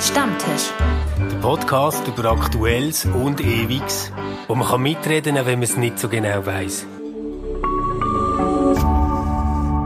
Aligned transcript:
Stammtisch. 0.00 0.70
Der 1.18 1.36
Podcast 1.38 2.06
über 2.06 2.30
Aktuelles 2.30 3.04
und 3.04 3.40
Ewiges, 3.40 4.12
wo 4.46 4.54
man 4.54 4.68
kann 4.68 4.82
mitreden 4.82 5.34
kann, 5.34 5.46
wenn 5.46 5.58
man 5.58 5.64
es 5.64 5.76
nicht 5.76 5.98
so 5.98 6.08
genau 6.08 6.46
weiß. 6.46 6.86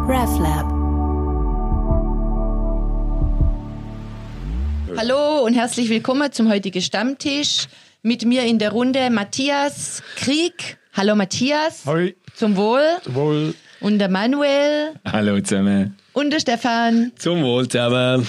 RefLab. 0.07 0.71
Hallo 4.99 5.45
und 5.47 5.55
herzlich 5.55 5.89
willkommen 5.89 6.31
zum 6.31 6.51
heutigen 6.51 6.83
Stammtisch. 6.83 7.69
Mit 8.03 8.27
mir 8.27 8.45
in 8.45 8.59
der 8.59 8.73
Runde 8.73 9.09
Matthias 9.09 10.03
Krieg. 10.17 10.77
Hallo 10.93 11.17
Matthias. 11.17 11.87
Hoi. 11.87 12.15
Zum 12.35 12.57
Wohl. 12.57 12.83
Zum 13.03 13.15
Wohl. 13.15 13.55
Und 13.81 13.99
der 13.99 14.11
Manuel. 14.11 14.93
Hallo 15.11 15.41
zusammen. 15.41 15.97
Und 16.13 16.31
der 16.31 16.41
Stefan. 16.41 17.13
Zum 17.17 17.43
Wohl 17.43 17.67
zusammen. 17.67 18.29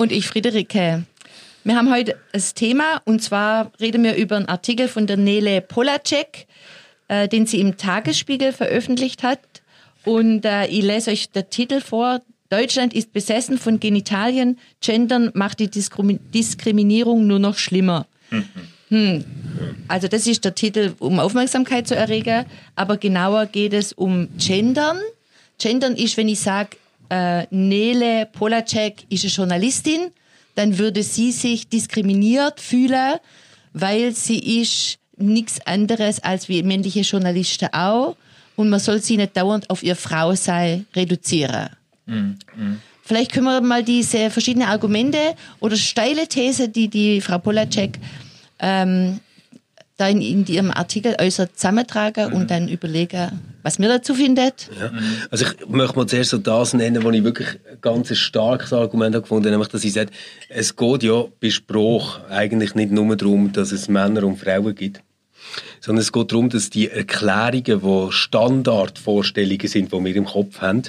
Und 0.00 0.12
ich 0.12 0.28
Friederike. 0.28 1.04
Wir 1.62 1.76
haben 1.76 1.92
heute 1.92 2.16
das 2.32 2.54
Thema 2.54 3.02
und 3.04 3.22
zwar 3.22 3.70
reden 3.82 4.02
wir 4.02 4.16
über 4.16 4.36
einen 4.36 4.46
Artikel 4.46 4.88
von 4.88 5.06
der 5.06 5.18
Nele 5.18 5.60
Polacek, 5.60 6.46
äh, 7.08 7.28
den 7.28 7.44
sie 7.44 7.60
im 7.60 7.76
Tagesspiegel 7.76 8.54
veröffentlicht 8.54 9.22
hat. 9.22 9.40
Und 10.06 10.46
äh, 10.46 10.68
ich 10.68 10.82
lese 10.82 11.10
euch 11.10 11.28
den 11.32 11.50
Titel 11.50 11.82
vor. 11.82 12.22
Deutschland 12.48 12.94
ist 12.94 13.12
besessen 13.12 13.58
von 13.58 13.78
Genitalien. 13.78 14.58
Gendern 14.80 15.32
macht 15.34 15.58
die 15.58 15.68
Diskrim 15.68 16.18
Diskriminierung 16.32 17.26
nur 17.26 17.38
noch 17.38 17.58
schlimmer. 17.58 18.06
Hm. 18.88 19.22
Also 19.86 20.08
das 20.08 20.26
ist 20.26 20.46
der 20.46 20.54
Titel, 20.54 20.94
um 20.98 21.20
Aufmerksamkeit 21.20 21.86
zu 21.86 21.94
erregen. 21.94 22.46
Aber 22.74 22.96
genauer 22.96 23.44
geht 23.44 23.74
es 23.74 23.92
um 23.92 24.30
Gendern. 24.38 24.98
Gendern 25.58 25.94
ist, 25.94 26.16
wenn 26.16 26.28
ich 26.30 26.40
sage, 26.40 26.78
äh, 27.10 27.46
Nele 27.50 28.26
Polacek 28.26 29.04
ist 29.10 29.24
eine 29.24 29.32
Journalistin, 29.32 30.10
dann 30.54 30.78
würde 30.78 31.02
sie 31.02 31.32
sich 31.32 31.68
diskriminiert 31.68 32.60
fühlen, 32.60 33.18
weil 33.72 34.14
sie 34.14 34.60
ist 34.60 34.98
nichts 35.16 35.60
anderes 35.66 36.22
als 36.22 36.48
wie 36.48 36.62
männliche 36.62 37.00
Journalisten 37.00 37.68
auch. 37.72 38.16
Und 38.56 38.68
man 38.68 38.80
soll 38.80 39.00
sie 39.00 39.16
nicht 39.16 39.36
dauernd 39.36 39.68
auf 39.70 39.82
ihr 39.82 39.96
Frau 39.96 40.34
sei 40.34 40.84
reduzieren. 40.94 41.70
Vielleicht 43.02 43.32
können 43.32 43.46
wir 43.46 43.60
mal 43.60 43.82
diese 43.82 44.30
verschiedenen 44.30 44.68
Argumente 44.68 45.18
oder 45.60 45.76
steile 45.76 46.28
These, 46.28 46.68
die 46.68 46.88
die 46.88 47.20
Frau 47.20 47.38
Polacek 47.38 47.98
ähm, 48.60 49.20
da 50.00 50.08
in, 50.08 50.22
in 50.22 50.46
ihrem 50.46 50.70
Artikel 50.70 51.14
äußert, 51.20 51.56
zusammentragen 51.56 52.32
und 52.32 52.50
dann 52.50 52.68
überlegen, 52.68 53.38
was 53.62 53.78
mir 53.78 53.88
dazu 53.88 54.14
findet. 54.14 54.70
Ja. 54.80 54.90
Also 55.30 55.44
ich 55.44 55.68
möchte 55.68 55.96
mal 55.96 56.06
zuerst 56.06 56.30
so 56.30 56.38
das 56.38 56.72
nennen, 56.72 57.04
wo 57.04 57.10
ich 57.10 57.22
wirklich 57.22 57.48
ein 57.48 57.78
ganz 57.80 58.16
starkes 58.16 58.72
Argument 58.72 59.14
habe 59.14 59.22
gefunden, 59.22 59.50
nämlich, 59.50 59.68
dass 59.68 59.84
ich 59.84 59.92
sage, 59.92 60.10
es 60.48 60.74
geht 60.74 61.02
ja 61.02 61.24
bei 61.40 61.50
Spruch 61.50 62.20
eigentlich 62.30 62.74
nicht 62.74 62.92
nur 62.92 63.14
darum, 63.14 63.52
dass 63.52 63.72
es 63.72 63.88
Männer 63.88 64.24
und 64.24 64.38
Frauen 64.38 64.74
gibt, 64.74 65.02
sondern 65.80 66.00
es 66.02 66.12
geht 66.12 66.32
darum, 66.32 66.48
dass 66.48 66.70
die 66.70 66.88
Erklärungen, 66.88 67.62
die 67.64 68.12
Standardvorstellungen 68.12 69.68
sind, 69.68 69.92
die 69.92 70.04
wir 70.04 70.16
im 70.16 70.24
Kopf 70.24 70.60
haben, 70.60 70.82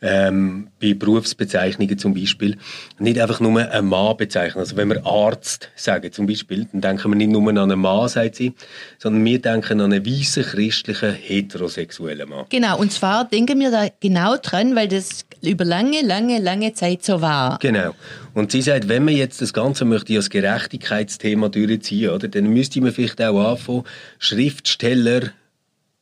ähm, 0.00 0.68
bei 0.80 0.94
Berufsbezeichnungen 0.94 1.98
zum 1.98 2.14
Beispiel, 2.14 2.56
nicht 2.98 3.20
einfach 3.20 3.40
nur 3.40 3.60
ein 3.60 3.86
Mann 3.86 4.16
bezeichnen. 4.16 4.60
Also 4.60 4.76
wenn 4.76 4.88
wir 4.88 5.04
Arzt 5.04 5.70
sagen 5.74 6.12
zum 6.12 6.26
Beispiel, 6.26 6.68
dann 6.72 6.80
denken 6.80 7.10
wir 7.10 7.16
nicht 7.16 7.30
nur 7.30 7.48
an 7.48 7.58
einen 7.58 7.80
Mann, 7.80 8.08
sagt 8.08 8.36
sie, 8.36 8.54
sondern 8.98 9.24
wir 9.24 9.40
denken 9.40 9.80
an 9.80 9.92
einen 9.92 10.06
weißen, 10.06 10.44
christlichen, 10.44 11.12
heterosexuellen 11.12 12.28
Mann. 12.28 12.46
Genau, 12.48 12.78
und 12.78 12.92
zwar 12.92 13.24
denken 13.24 13.58
wir 13.58 13.70
da 13.70 13.88
genau 14.00 14.36
dran, 14.36 14.76
weil 14.76 14.88
das 14.88 15.24
über 15.42 15.64
lange, 15.64 16.02
lange, 16.02 16.38
lange 16.38 16.72
Zeit 16.74 17.04
so 17.04 17.20
war. 17.20 17.58
Genau. 17.60 17.94
Und 18.34 18.52
sie 18.52 18.62
sagt, 18.62 18.88
wenn 18.88 19.04
man 19.04 19.14
jetzt 19.14 19.40
das 19.42 19.52
Ganze 19.52 19.84
möchte 19.84 20.14
als 20.14 20.30
Gerechtigkeitsthema 20.30 21.48
durchziehen, 21.48 22.10
oder, 22.10 22.28
dann 22.28 22.46
müsste 22.48 22.80
man 22.80 22.92
vielleicht 22.92 23.20
auch 23.20 23.52
anfangen, 23.52 23.84
Schriftsteller 24.18 25.32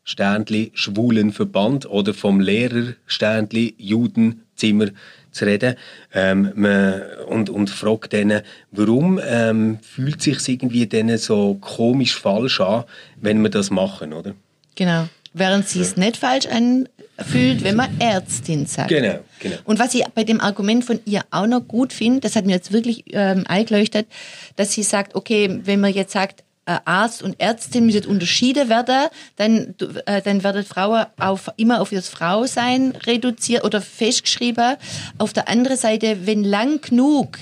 Sternli 0.06 0.70
Schwulenverband 0.72 1.84
oder 1.90 2.14
vom 2.14 2.40
Lehrer 2.40 2.94
Sternli 3.06 3.74
Judenzimmer 3.76 4.86
zu 5.32 5.44
reden 5.44 5.74
ähm, 6.14 6.52
man, 6.54 7.02
und, 7.28 7.50
und 7.50 7.68
fragt 7.68 8.12
denen, 8.12 8.42
warum 8.70 9.20
ähm, 9.22 9.78
fühlt 9.82 10.22
sich 10.22 10.48
irgendwie 10.48 10.86
denen 10.86 11.18
so 11.18 11.54
komisch 11.60 12.16
falsch 12.16 12.60
an, 12.60 12.84
wenn 13.20 13.42
wir 13.42 13.50
das 13.50 13.70
machen, 13.70 14.12
oder? 14.12 14.34
Genau. 14.76 15.08
Während 15.34 15.68
sie 15.68 15.80
es 15.80 15.96
nicht 15.98 16.16
falsch 16.16 16.46
anfühlt, 16.46 17.62
wenn 17.62 17.76
man 17.76 18.00
Ärztin 18.00 18.64
sagt. 18.64 18.88
Genau, 18.88 19.18
genau. 19.40 19.56
Und 19.64 19.78
was 19.78 19.92
ich 19.94 20.02
bei 20.14 20.24
dem 20.24 20.40
Argument 20.40 20.82
von 20.82 21.00
ihr 21.04 21.22
auch 21.30 21.46
noch 21.46 21.60
gut 21.60 21.92
finde, 21.92 22.20
das 22.20 22.36
hat 22.36 22.46
mir 22.46 22.52
jetzt 22.52 22.72
wirklich 22.72 23.04
ähm, 23.08 23.44
eingeleuchtet, 23.46 24.06
dass 24.54 24.72
sie 24.72 24.82
sagt, 24.82 25.14
okay, 25.14 25.60
wenn 25.64 25.80
man 25.80 25.92
jetzt 25.92 26.12
sagt, 26.12 26.42
Arzt 26.66 27.22
und 27.22 27.40
Ärztin 27.40 27.86
müssen 27.86 28.06
unterschieden 28.06 28.68
werden, 28.68 29.08
dann, 29.36 29.74
äh, 30.06 30.20
dann 30.22 30.42
werden 30.42 30.64
Frauen 30.64 31.06
auf, 31.18 31.50
immer 31.56 31.80
auf 31.80 31.92
ihr 31.92 32.02
Frausein 32.02 32.92
reduziert 33.06 33.64
oder 33.64 33.80
festgeschrieben. 33.80 34.76
Auf 35.18 35.32
der 35.32 35.48
anderen 35.48 35.76
Seite, 35.76 36.26
wenn 36.26 36.42
lang 36.44 36.80
genug 36.80 37.38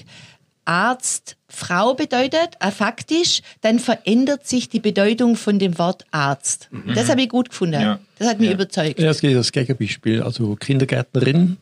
Arzt 0.66 1.36
Frau 1.48 1.94
bedeutet, 1.94 2.56
äh, 2.60 2.70
faktisch, 2.70 3.40
dann 3.60 3.78
verändert 3.78 4.46
sich 4.46 4.68
die 4.68 4.80
Bedeutung 4.80 5.36
von 5.36 5.58
dem 5.58 5.78
Wort 5.78 6.04
Arzt. 6.10 6.68
Mhm. 6.70 6.94
Das 6.94 7.08
habe 7.08 7.22
ich 7.22 7.28
gut 7.28 7.50
gefunden. 7.50 7.80
Ja. 7.80 8.00
Das 8.18 8.28
hat 8.28 8.40
mich 8.40 8.48
ja. 8.48 8.54
überzeugt. 8.54 8.98
Ja, 8.98 9.10
es 9.10 9.20
geht 9.20 9.36
das 9.36 9.52
Gegenbeispiel, 9.52 10.22
also 10.22 10.56
Kindergärtnerin. 10.56 11.58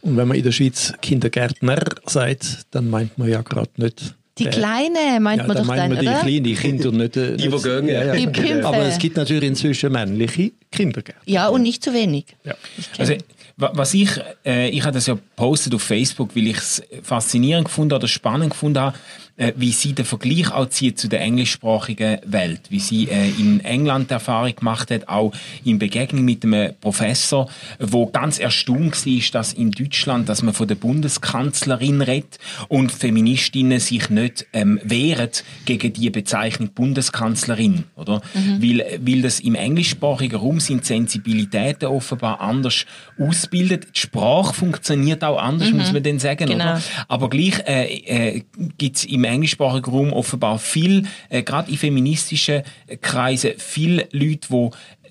Und 0.00 0.16
wenn 0.16 0.28
man 0.28 0.36
in 0.36 0.44
der 0.44 0.52
Schweiz 0.52 0.92
Kindergärtner 1.00 1.82
sagt, 2.06 2.66
dann 2.70 2.90
meint 2.90 3.18
man 3.18 3.28
ja 3.28 3.42
gerade 3.42 3.70
nicht 3.76 4.14
die 4.38 4.46
Kleine 4.46 5.20
meint 5.20 5.42
ja, 5.42 5.46
man 5.46 5.56
doch 5.56 5.66
dann, 5.66 5.90
man 5.90 5.92
oder? 5.92 6.20
Die 6.24 6.42
kleine 6.42 6.54
Kinder 6.54 6.90
nicht... 6.90 7.14
die, 7.14 7.36
die 7.36 7.48
gehen. 7.48 7.88
Ja, 7.88 8.14
ja. 8.14 8.26
Die. 8.26 8.52
Aber 8.62 8.78
es 8.78 8.98
gibt 8.98 9.16
natürlich 9.16 9.44
inzwischen 9.44 9.92
männliche 9.92 10.52
Kindergärtner. 10.72 11.22
Ja, 11.24 11.48
und 11.48 11.62
nicht 11.62 11.84
zu 11.84 11.94
wenig. 11.94 12.26
Ja. 12.44 12.54
Also, 12.98 13.14
was 13.56 13.94
ich, 13.94 14.10
äh, 14.44 14.70
ich 14.70 14.82
habe 14.82 14.94
das 14.94 15.06
ja 15.06 15.14
gepostet 15.14 15.74
auf 15.74 15.82
Facebook, 15.82 16.34
weil 16.34 16.48
ich 16.48 16.56
es 16.56 16.82
faszinierend 17.02 17.66
gefunden 17.66 17.94
oder 17.94 18.08
spannend 18.08 18.50
gefunden 18.50 18.80
habe, 18.80 18.98
äh, 19.36 19.52
wie 19.56 19.72
sie 19.72 19.94
den 19.94 20.04
Vergleich 20.04 20.52
auch 20.52 20.68
zieht 20.68 20.98
zu 20.98 21.08
der 21.08 21.20
englischsprachigen 21.20 22.18
Welt, 22.24 22.60
wie 22.68 22.78
sie 22.78 23.08
äh, 23.08 23.30
in 23.30 23.60
England 23.60 24.10
Erfahrung 24.10 24.54
gemacht 24.54 24.92
hat, 24.92 25.08
auch 25.08 25.32
in 25.64 25.78
Begegnung 25.80 26.24
mit 26.24 26.44
einem 26.44 26.74
Professor, 26.80 27.48
wo 27.80 28.06
ganz 28.06 28.38
erstaunt 28.38 29.04
war, 29.06 29.22
dass 29.32 29.52
in 29.52 29.72
Deutschland, 29.72 30.28
dass 30.28 30.42
man 30.42 30.54
von 30.54 30.68
der 30.68 30.76
Bundeskanzlerin 30.76 32.00
redet 32.00 32.38
und 32.68 32.92
Feministinnen 32.92 33.80
sich 33.80 34.08
nicht 34.08 34.46
ähm, 34.52 34.78
wehren 34.84 35.30
gegen 35.64 35.92
die 35.92 36.10
Bezeichnung 36.10 36.70
Bundeskanzlerin, 36.72 37.84
oder? 37.96 38.22
Mhm. 38.34 38.62
Weil, 38.62 39.00
weil 39.00 39.22
das 39.22 39.40
im 39.40 39.56
englischsprachigen 39.56 40.38
Raum 40.38 40.60
sind 40.60 40.84
Sensibilitäten 40.84 41.88
offenbar 41.88 42.40
anders 42.40 42.86
ausbildet. 43.18 43.88
Die 43.96 44.00
Sprache 44.00 44.54
funktioniert 44.54 45.24
auch 45.24 45.38
anders, 45.38 45.70
mhm. 45.70 45.78
muss 45.78 45.92
man 45.92 46.02
denn 46.02 46.18
sagen, 46.20 46.46
genau. 46.46 46.64
oder? 46.64 46.82
Aber 47.08 47.28
gleich 47.28 47.58
äh, 47.66 48.36
äh, 48.36 48.42
gibt 48.78 48.96
es 48.96 49.04
im 49.04 49.23
englischsprachigen 49.24 49.92
Raum 49.92 50.12
offenbar 50.12 50.58
viel, 50.58 51.06
äh, 51.28 51.42
gerade 51.42 51.70
in 51.70 51.76
feministischen 51.76 52.62
Kreisen, 53.00 53.52
viele 53.58 54.08
Leute, 54.12 54.48
wo 54.50 54.70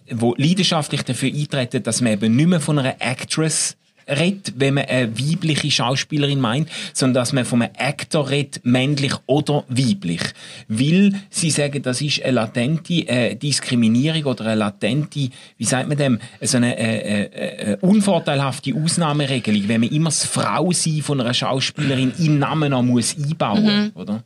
wo 0.09 0.35
leidenschaftlich 0.38 1.03
dafür 1.03 1.29
eintreten, 1.29 1.81
dass 1.81 2.01
man 2.01 2.13
eben 2.13 2.35
nicht 2.35 2.47
mehr 2.47 2.59
von 2.59 2.78
einer 2.78 2.96
Actress 3.00 3.78
redet, 4.08 4.53
wenn 4.58 4.75
man 4.75 4.86
eine 4.86 5.18
weibliche 5.18 5.72
Schauspielerin 5.72 6.40
meint, 6.40 6.69
sondern 6.94 7.16
dass 7.16 7.34
man 7.34 7.46
von 7.46 7.62
einem 7.62 7.74
Actor 7.78 8.30
redet, 8.30 8.66
männlich 8.66 9.14
oder 9.25 9.64
weiblich. 9.68 10.22
Weil 10.68 11.14
sie 11.30 11.50
sagen, 11.50 11.81
das 11.81 12.02
ist 12.02 12.22
eine 12.24 12.34
latente 12.34 13.08
äh, 13.08 13.36
Diskriminierung 13.36 14.25
oder 14.25 14.46
eine 14.46 14.56
latente, 14.56 15.30
wie 15.58 15.66
sagt 15.66 15.88
man 15.88 15.97
dem, 15.97 16.19
so 16.42 16.58
eine 16.58 16.78
äh, 16.78 17.24
äh, 17.24 17.72
äh 17.74 17.78
unvorteilhafte 17.81 18.74
Ausnahmeregelung, 18.75 19.68
wenn 19.68 19.81
man 19.81 19.90
immer 19.90 20.09
das 20.09 20.25
Frau 20.25 20.72
sein 20.72 21.01
von 21.01 21.19
einer 21.22 21.33
Schauspielerin 21.33 22.13
im 22.19 22.39
Namen 22.39 22.72
noch 22.72 22.83
muss 22.83 23.16
einbauen, 23.18 23.66
mhm. 23.66 23.92
oder? 23.95 24.24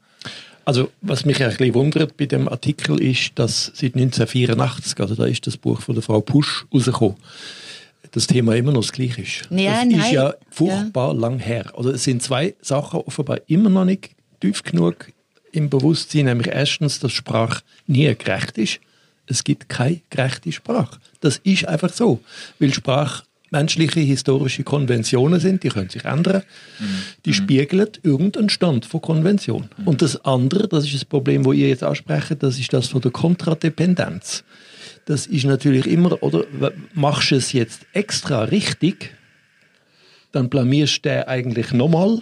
Also, 0.67 0.91
was 1.01 1.23
mich 1.23 1.41
ein 1.41 1.49
bisschen 1.55 1.73
wundert 1.75 2.17
bei 2.17 2.25
dem 2.25 2.49
Artikel 2.49 2.99
ist, 3.01 3.31
dass 3.35 3.71
seit 3.73 3.95
1984, 3.95 4.99
also 4.99 5.15
da 5.15 5.25
ist 5.25 5.47
das 5.47 5.55
Buch 5.55 5.79
von 5.79 5.95
der 5.95 6.03
Frau 6.03 6.19
Pusch 6.19 6.65
rausgekommen, 6.73 7.15
das 8.11 8.27
Thema 8.27 8.55
immer 8.55 8.71
noch 8.71 8.81
das 8.81 8.91
gleiche 8.91 9.21
ist. 9.21 9.47
Ja, 9.49 9.83
das 9.83 9.85
nein. 9.85 9.99
ist 9.99 10.11
ja 10.11 10.33
furchtbar 10.49 11.13
ja. 11.13 11.19
lang 11.19 11.39
her. 11.39 11.71
Also 11.75 11.91
es 11.91 12.03
sind 12.03 12.21
zwei 12.21 12.55
Sachen 12.61 13.01
offenbar 13.01 13.39
immer 13.47 13.69
noch 13.69 13.85
nicht 13.85 14.11
tief 14.39 14.63
genug 14.63 15.11
im 15.51 15.69
Bewusstsein, 15.69 16.25
nämlich 16.25 16.47
erstens, 16.47 16.99
dass 16.99 17.11
Sprache 17.11 17.63
nie 17.87 18.13
gerecht 18.15 18.57
ist. 18.57 18.79
Es 19.25 19.43
gibt 19.43 19.69
keine 19.69 20.01
gerechte 20.09 20.51
Sprache. 20.51 20.99
Das 21.19 21.37
ist 21.43 21.67
einfach 21.67 21.91
so, 21.91 22.19
weil 22.59 22.73
Sprache 22.73 23.23
menschliche 23.49 24.01
historische 24.01 24.63
Konventionen 24.63 25.39
sind, 25.39 25.63
die 25.63 25.69
können 25.69 25.89
sich 25.89 26.05
ändern, 26.05 26.43
mhm. 26.79 26.85
die 27.25 27.33
spiegeln 27.33 27.87
irgendeinen 28.03 28.49
Stand 28.49 28.85
von 28.85 29.01
Konvention. 29.01 29.69
Mhm. 29.77 29.87
Und 29.87 30.01
das 30.01 30.23
andere, 30.25 30.67
das 30.67 30.85
ist 30.85 30.95
das 30.95 31.05
Problem, 31.05 31.45
wo 31.45 31.53
ihr 31.53 31.69
jetzt 31.69 31.83
ansprecht, 31.83 32.35
das 32.43 32.59
ist 32.59 32.73
das 32.73 32.87
von 32.87 33.01
der 33.01 33.11
Kontradependenz. 33.11 34.43
Das 35.07 35.25
ist 35.25 35.45
natürlich 35.45 35.87
immer, 35.87 36.21
oder 36.21 36.45
machst 36.93 37.31
du 37.31 37.35
es 37.35 37.51
jetzt 37.51 37.87
extra 37.93 38.43
richtig, 38.43 39.15
dann 40.31 40.49
blamierst 40.49 40.97
du 40.97 41.09
den 41.09 41.23
eigentlich 41.23 41.73
nochmal 41.73 42.21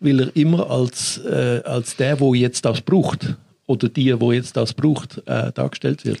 weil 0.00 0.20
er 0.20 0.36
immer 0.36 0.70
als, 0.70 1.18
äh, 1.18 1.60
als 1.64 1.96
der, 1.96 2.20
wo 2.20 2.34
jetzt 2.34 2.64
das 2.64 2.80
braucht, 2.80 3.36
oder 3.66 3.88
die, 3.88 4.18
wo 4.20 4.32
jetzt 4.32 4.56
das 4.56 4.72
braucht, 4.72 5.18
äh, 5.26 5.52
dargestellt 5.52 6.04
wird. 6.04 6.20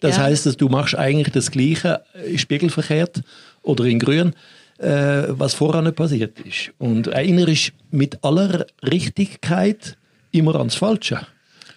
Das 0.00 0.16
ja. 0.16 0.24
heißt, 0.24 0.46
dass 0.46 0.56
du 0.56 0.68
machst 0.68 0.96
eigentlich 0.96 1.32
das 1.32 1.50
Gleiche 1.50 2.02
äh, 2.14 2.38
spiegelverkehrt 2.38 3.22
oder 3.62 3.84
in 3.84 3.98
Grün, 3.98 4.32
äh, 4.78 5.24
was 5.28 5.54
vorher 5.54 5.90
passiert 5.92 6.40
ist. 6.40 6.72
Und 6.78 7.08
erinnerst 7.08 7.72
mit 7.90 8.22
aller 8.24 8.66
Richtigkeit 8.82 9.96
immer 10.30 10.54
ans 10.56 10.76
Falsche. 10.76 11.26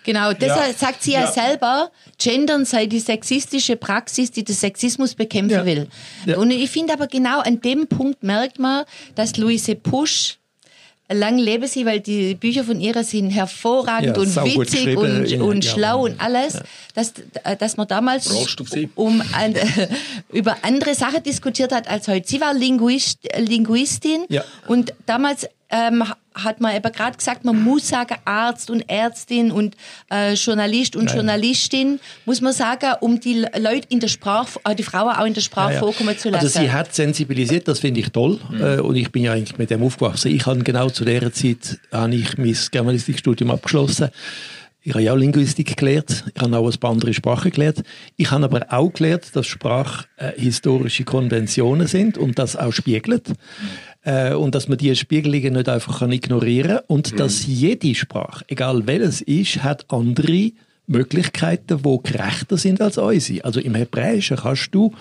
Genau, 0.10 0.34
deshalb 0.34 0.72
Ja. 0.72 0.78
sagt 0.88 1.04
sie 1.04 1.12
ja, 1.12 1.22
Ja. 1.26 1.32
selber, 1.32 1.92
Gendern 2.18 2.66
sei 2.66 2.88
die 2.88 3.00
sexistische 3.00 3.76
Praxis, 3.76 4.32
die 4.32 4.44
den 4.44 4.56
Sexismus 4.56 5.14
bekämpfen 5.14 5.60
Ja. 5.60 5.66
will. 5.66 5.88
Ja. 6.26 6.38
Und 6.38 6.50
ich 6.50 6.72
finde 6.72 6.94
aber 6.94 7.06
genau 7.06 7.42
an 7.42 7.62
dem 7.62 7.86
Punkt 7.86 8.24
merkt 8.24 8.58
man, 8.58 8.86
dass 9.14 9.38
Luise 9.38 9.76
Pusch 9.76 10.38
lang 11.12 11.38
lebe 11.38 11.68
sie, 11.68 11.86
weil 11.86 12.00
die 12.00 12.34
Bücher 12.34 12.64
von 12.64 12.80
ihr 12.82 13.04
sind 13.04 13.30
hervorragend 13.30 14.16
Ja, 14.18 14.22
und 14.22 14.36
witzig 14.58 14.98
und, 14.98 15.42
und 15.42 15.64
ja. 15.66 15.72
schlau 15.74 16.06
und 16.06 16.20
alles, 16.20 16.60
dass, 16.96 17.14
dass 17.60 17.78
man 17.78 17.88
damals 17.88 18.32
um 18.96 19.22
an, 19.34 19.54
über 20.32 20.58
andere 20.64 20.96
Sachen 20.96 21.22
diskutiert 21.22 21.72
hat 21.72 21.88
als 21.88 22.08
heute. 22.08 22.28
Sie 22.28 22.42
war 22.42 22.54
Linguist, 22.56 23.20
Linguistin 23.38 24.26
Ja. 24.30 24.44
und 24.68 24.94
damals 25.06 25.48
ähm, 25.72 26.04
hat 26.44 26.62
man 26.62 26.76
eben 26.76 26.92
gerade 26.92 27.18
gesagt, 27.18 27.46
man 27.46 27.62
muss 27.64 27.88
sagen 27.88 28.16
Arzt 28.26 28.70
und 28.70 28.90
Ärztin 28.90 29.52
und 29.52 29.76
äh, 30.12 30.34
Journalist 30.34 30.96
und 30.96 31.06
Ja, 31.06 31.10
ja. 31.10 31.16
Journalistin, 31.18 32.00
muss 32.26 32.42
man 32.42 32.54
sagen, 32.54 32.94
um 33.02 33.20
die 33.20 33.46
Leute 33.58 33.88
in 33.90 34.00
der 34.00 34.08
Sprache, 34.08 34.60
äh, 34.64 34.76
die 34.76 34.84
Frauen 34.84 35.16
auch 35.16 35.26
in 35.26 35.34
der 35.34 35.42
Sprache 35.42 35.70
Ja, 35.70 35.74
ja. 35.76 35.80
vorkommen 35.80 36.18
zu 36.18 36.30
lassen. 36.30 36.46
Also 36.46 36.60
sie 36.60 36.72
hat 36.72 36.94
sensibilisiert, 36.94 37.68
das 37.68 37.80
finde 37.80 38.00
ich 38.00 38.10
toll. 38.10 38.40
Äh, 38.60 38.80
und 38.80 38.96
ich 38.96 39.12
bin 39.12 39.24
ja 39.24 39.34
eigentlich 39.34 39.58
mit 39.58 39.70
dem 39.70 39.84
aufgewachsen. 39.84 40.32
Ich 40.32 40.46
habe 40.46 40.60
genau 40.64 40.90
zu 40.90 41.06
dieser 41.06 41.32
Zeit 41.32 41.80
habe 41.92 42.16
ich 42.16 42.38
mein 42.38 42.58
Germanistikstudium 42.72 43.52
abgeschlossen. 43.52 44.10
Ich 44.82 44.94
habe 44.94 45.04
ja 45.04 45.12
auch 45.12 45.18
Linguistik 45.18 45.76
gelernt. 45.76 46.24
Ich 46.34 46.42
habe 46.42 46.58
auch 46.58 46.72
ein 46.72 46.80
paar 46.80 46.92
andere 46.92 47.14
Sprachen 47.14 47.52
gelernt. 47.52 47.84
Ich 48.16 48.32
habe 48.32 48.46
aber 48.46 48.66
auch 48.70 48.90
gelernt, 48.92 49.36
dass 49.36 49.46
Sprache 49.46 50.06
äh, 50.16 50.32
historische 50.38 51.04
Konventionen 51.04 51.86
sind 51.86 52.18
und 52.18 52.40
das 52.40 52.56
auch 52.56 52.72
spiegelt. 52.72 53.28
Äh, 54.04 54.34
und 54.34 54.56
dass 54.56 54.68
man 54.68 54.78
diese 54.78 54.96
Spiegelungen 54.96 55.54
nicht 55.54 55.70
einfach 55.70 56.00
kann 56.00 56.12
ignorieren 56.12 56.78
kann. 56.78 56.84
Und 56.88 57.20
dass 57.20 57.46
jede 57.46 57.94
Sprache, 57.96 58.46
egal 58.48 58.88
welches 58.88 59.22
ist, 59.22 59.64
hat 59.64 59.86
andere 59.90 60.52
Möglichkeiten, 60.88 61.82
die 61.84 62.00
gerechter 62.04 62.58
sind 62.58 62.82
als 62.82 62.98
unsere. 62.98 63.46
Also 63.46 63.60
im 63.60 63.76
Hebräischen 63.76 64.38
kannst 64.38 64.74
du 64.74 64.94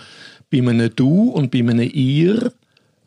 bei 0.50 0.59
einem 0.59 0.95
Du 0.95 1.31
und 1.31 1.50
bei 1.50 1.61
einem 1.61 1.91
Ihr 1.93 2.53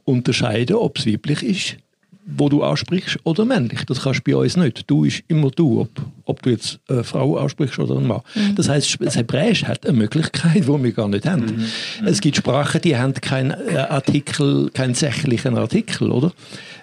unterscheiden, 0.05 0.75
ob 0.77 0.97
es 0.97 1.05
weiblich 1.05 1.43
ist, 1.43 1.77
wo 2.25 2.49
du 2.49 2.63
ansprichst, 2.63 3.19
oder 3.23 3.45
männlich. 3.45 3.83
Das 3.85 4.01
kannst 4.01 4.21
du 4.25 4.31
bei 4.31 4.37
uns 4.37 4.55
nicht. 4.57 4.89
Du 4.89 5.05
ist 5.05 5.23
immer 5.27 5.49
du, 5.51 5.81
ob, 5.81 5.89
ob 6.25 6.41
du 6.41 6.51
jetzt 6.51 6.79
eine 6.87 7.03
Frau 7.03 7.37
ansprichst 7.37 7.79
oder 7.79 7.97
einen 7.97 8.07
Mann. 8.07 8.21
Das 8.55 8.69
heißt, 8.69 8.97
das 9.01 9.15
Hebräisch 9.15 9.63
hat 9.65 9.85
eine 9.85 9.97
Möglichkeit, 9.97 10.63
die 10.67 10.83
wir 10.83 10.91
gar 10.91 11.07
nicht 11.07 11.25
haben. 11.25 11.65
Es 12.05 12.21
gibt 12.21 12.37
Sprachen, 12.37 12.81
die 12.81 12.95
haben 12.97 13.13
keinen 13.15 13.51
äh, 13.51 13.77
Artikel, 13.77 14.69
keinen 14.71 14.93
sächlichen 14.93 15.57
Artikel, 15.57 16.11
oder? 16.11 16.31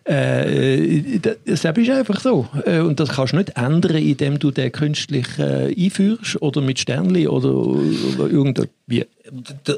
Äh, 0.05 1.19
das 1.21 1.63
das 1.63 1.77
ist 1.77 1.91
einfach 1.91 2.21
so. 2.21 2.49
Äh, 2.65 2.81
Und 2.81 2.99
das 2.99 3.11
kannst 3.11 3.33
du 3.35 3.37
nicht 3.37 3.57
ändern, 3.57 3.97
indem 3.97 4.39
du 4.39 4.51
den 4.51 4.73
künstlich 4.73 5.27
äh, 5.39 5.75
einführst 5.75 6.41
oder 6.41 6.61
mit 6.61 6.79
Sternli 6.79 7.29
oder, 7.29 7.55
oder 7.55 8.31
irgendwie. 8.31 9.07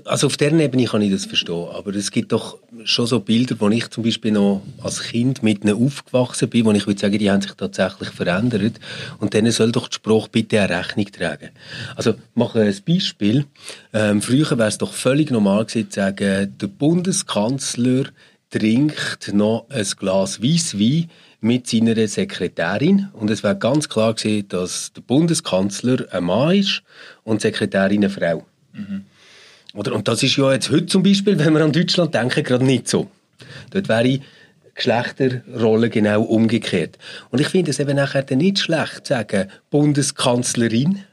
Also 0.05 0.29
auf 0.29 0.37
der 0.37 0.53
Ebene 0.53 0.85
kann 0.85 1.03
ich 1.03 1.11
das 1.11 1.27
verstehen, 1.27 1.69
aber 1.73 1.95
es 1.95 2.11
gibt 2.11 2.33
doch 2.33 2.59
schon 2.85 3.07
so 3.07 3.21
Bilder, 3.21 3.57
wo 3.59 3.69
ich 3.69 3.89
zum 3.91 4.05
Beispiel 4.05 4.33
noch 4.33 4.63
als 4.83 5.03
Kind 5.03 5.43
mit 5.43 5.65
ihnen 5.65 5.75
aufgewachsen 5.75 6.49
bin, 6.49 6.65
wo 6.65 6.73
ich 6.73 6.87
würde 6.87 7.01
sagen, 7.01 7.19
die 7.19 7.31
haben 7.31 7.43
sich 7.43 7.53
tatsächlich 7.53 8.11
verändert 8.11 8.79
und 9.19 9.35
denen 9.35 9.51
soll 9.53 9.73
doch 9.73 9.89
die 9.89 9.97
Sprache 9.97 10.29
bitte 10.31 10.61
eine 10.61 10.79
Rechnung 10.79 11.07
tragen. 11.11 11.51
Also 11.97 12.15
mache 12.35 12.61
ein 12.63 12.77
Beispiel. 12.87 13.47
Ähm, 13.93 14.23
früher 14.23 14.51
wäre 14.59 14.69
es 14.69 14.79
doch 14.79 14.93
völlig 14.93 15.31
normal 15.31 15.65
gewesen, 15.65 15.91
zu 15.91 16.01
sagen, 16.01 16.55
der 16.61 16.67
Bundeskanzler 16.67 18.05
trinkt 18.51 19.33
noch 19.33 19.67
ein 19.69 19.87
Glas 19.99 20.43
Weisswein 20.43 21.09
mit 21.41 21.67
seiner 21.67 22.07
Sekretärin 22.07 23.09
und 23.15 23.31
es 23.31 23.43
wäre 23.43 23.57
ganz 23.57 23.89
klar 23.89 24.15
gewesen, 24.15 24.49
dass 24.49 24.93
der 24.93 25.01
Bundeskanzler 25.01 26.07
ein 26.13 26.25
Mann 26.25 26.57
ist 26.57 26.83
und 27.25 27.43
die 27.43 27.49
Sekretärin 27.49 28.05
eine 28.05 28.11
Frau. 28.11 28.45
Oder, 29.75 29.95
und 29.95 30.09
das 30.09 30.23
ist 30.23 30.37
ja 30.37 30.53
jetzt 30.53 30.71
heute 30.71 30.87
zum 30.87 31.03
Beispiel, 31.03 31.39
wenn 31.39 31.55
wir 31.55 31.63
an 31.63 31.73
Deutschland 31.73 32.15
denken, 32.15 32.43
gerade 32.43 32.65
nicht 32.65 32.89
so. 32.89 33.09
Dort 33.71 33.89
wäre 33.89 34.05
die 34.05 34.21
Geschlechterrolle 34.75 35.91
genau 35.91 36.23
umgekehrt. 36.23 36.99
Und 37.31 37.41
ich 37.41 37.49
finde 37.49 37.71
es 37.71 37.79
eben 37.79 37.97
nachher 37.97 38.25
nicht 38.35 38.59
schlecht 38.59 39.07
zu 39.07 39.15
sagen, 39.15 39.49
Bundeskanzlerin. 39.71 41.05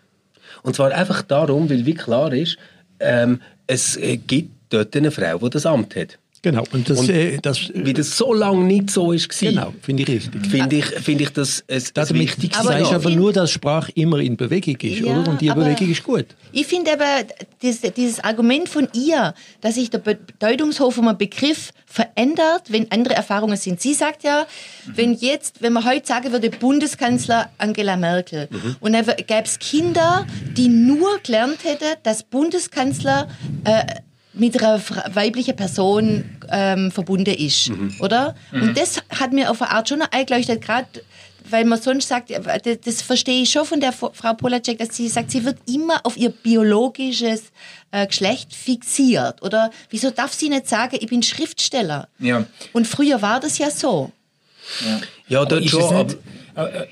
Und 0.64 0.76
zwar 0.76 0.92
einfach 0.92 1.22
darum, 1.22 1.70
weil 1.70 1.86
wie 1.86 1.94
klar 1.94 2.34
ist, 2.34 2.58
ähm, 3.00 3.42
es 3.68 3.98
äh, 3.98 4.18
gibt 4.18 4.52
dort 4.70 4.96
eine 4.96 5.12
Frau, 5.12 5.38
die 5.38 5.50
das 5.50 5.66
Amt 5.66 5.96
hat. 5.96 6.18
Genau. 6.42 6.64
Und 6.72 6.90
das, 6.90 7.00
Und 7.00 7.10
äh, 7.10 7.38
das 7.42 7.72
Wie 7.74 7.94
das 7.94 8.16
so 8.18 8.34
lange 8.34 8.64
nicht 8.64 8.90
so 8.92 9.12
ist, 9.12 9.30
genau, 9.40 9.74
finde 9.82 10.04
ich 10.04 10.10
richtig. 10.10 10.48
finde 10.48 10.76
ich, 10.78 10.86
finde 10.86 11.24
ich 11.24 11.30
das 11.32 11.64
ein, 11.68 11.78
ein 11.78 11.84
Damit 11.94 12.14
wichtiges 12.14 12.58
Aber 12.60 12.70
sagst 12.70 12.94
aber 12.94 13.02
find- 13.10 13.16
nur, 13.18 13.34
dass 13.34 13.52
Sprache 13.52 13.92
immer 13.96 14.20
in 14.20 14.38
Bewegung 14.38 14.78
ist, 14.82 15.00
Ja, 15.00 15.08
oder? 15.20 15.32
Und 15.32 15.42
die 15.42 15.50
Bewegung 15.50 15.90
ist 15.90 16.04
gut. 16.04 16.28
Ich 16.52 16.68
finde 16.68 16.94
aber 16.94 17.26
dieses, 17.62 17.82
dieses 17.94 18.20
Argument 18.24 18.70
von 18.70 18.88
ihr, 18.94 19.34
dass 19.62 19.76
sich 19.76 19.90
der 19.90 19.98
Bedeutungshof 20.00 20.96
vom 20.96 21.18
Begriff 21.18 21.72
verändert, 21.86 22.64
wenn 22.70 22.92
andere 22.92 23.16
Erfahrungen 23.16 23.58
sind. 23.58 23.82
Sie 23.82 23.94
sagt 23.94 24.24
ja, 24.24 24.46
wenn 24.86 25.14
jetzt, 25.14 25.62
wenn 25.62 25.74
man 25.74 25.86
heute 25.86 26.06
sagen 26.06 26.32
würde, 26.32 26.50
Bundeskanzler 26.50 27.50
Angela 27.58 27.98
Merkel, 27.98 28.48
und 28.80 28.94
dann 28.94 29.06
gäbe 29.06 29.44
es 29.46 29.58
Kinder, 29.60 30.26
die 30.56 30.68
nur 30.68 31.20
gelernt 31.24 31.64
hätten, 31.64 31.96
dass 32.04 32.24
Bundeskanzler 32.24 33.28
äh, 33.64 33.84
mit 34.40 34.62
einer 34.62 34.82
weiblichen 35.14 35.56
Person 35.56 36.24
ähm, 36.50 36.92
verbunden 36.92 37.34
ist, 37.34 37.72
oder? 38.00 38.36
Und 38.52 38.78
das 38.78 39.02
hat 39.10 39.34
mir 39.34 39.50
auf 39.52 39.62
eine 39.62 39.72
Art 39.72 39.90
schon 39.90 40.02
eingeleuchtet, 40.02 40.62
gerade 40.62 40.88
weil 41.50 41.66
man 41.66 41.82
sonst 41.82 42.08
sagt, 42.08 42.30
ja, 42.30 42.40
das, 42.40 43.02
verstehe 43.02 43.44
ich 43.44 43.52
schon 43.52 43.66
von 43.66 43.80
der 43.80 43.94
Frau 43.94 44.34
Polacek, 44.34 44.80
dass 44.80 44.96
sie 44.96 45.08
sagt, 45.08 45.32
sie 45.32 45.46
wird 45.46 45.58
immer 45.68 46.06
auf 46.06 46.18
ihr 46.18 46.30
biologisches 46.30 47.52
äh, 47.92 48.06
Geschlecht 48.06 48.54
fixiert. 48.54 49.42
Oder 49.42 49.72
wieso 49.90 50.12
darf 50.12 50.34
sie 50.34 50.50
nicht 50.50 50.68
sagen, 50.68 50.98
ich 51.00 51.08
bin 51.08 51.24
Schriftsteller? 51.24 52.08
Ja. 52.20 52.46
Und 52.74 52.88
früher 52.88 53.22
war 53.22 53.40
das 53.40 53.58
ja 53.58 53.72
so. 53.72 54.12
Ja, 55.28 55.46
dort 55.46 55.64
ist 55.64 55.72
schon, 55.72 55.82
es 55.82 55.92
aber, 55.92 56.04
nicht, 56.04 56.16
äh, 56.16 56.37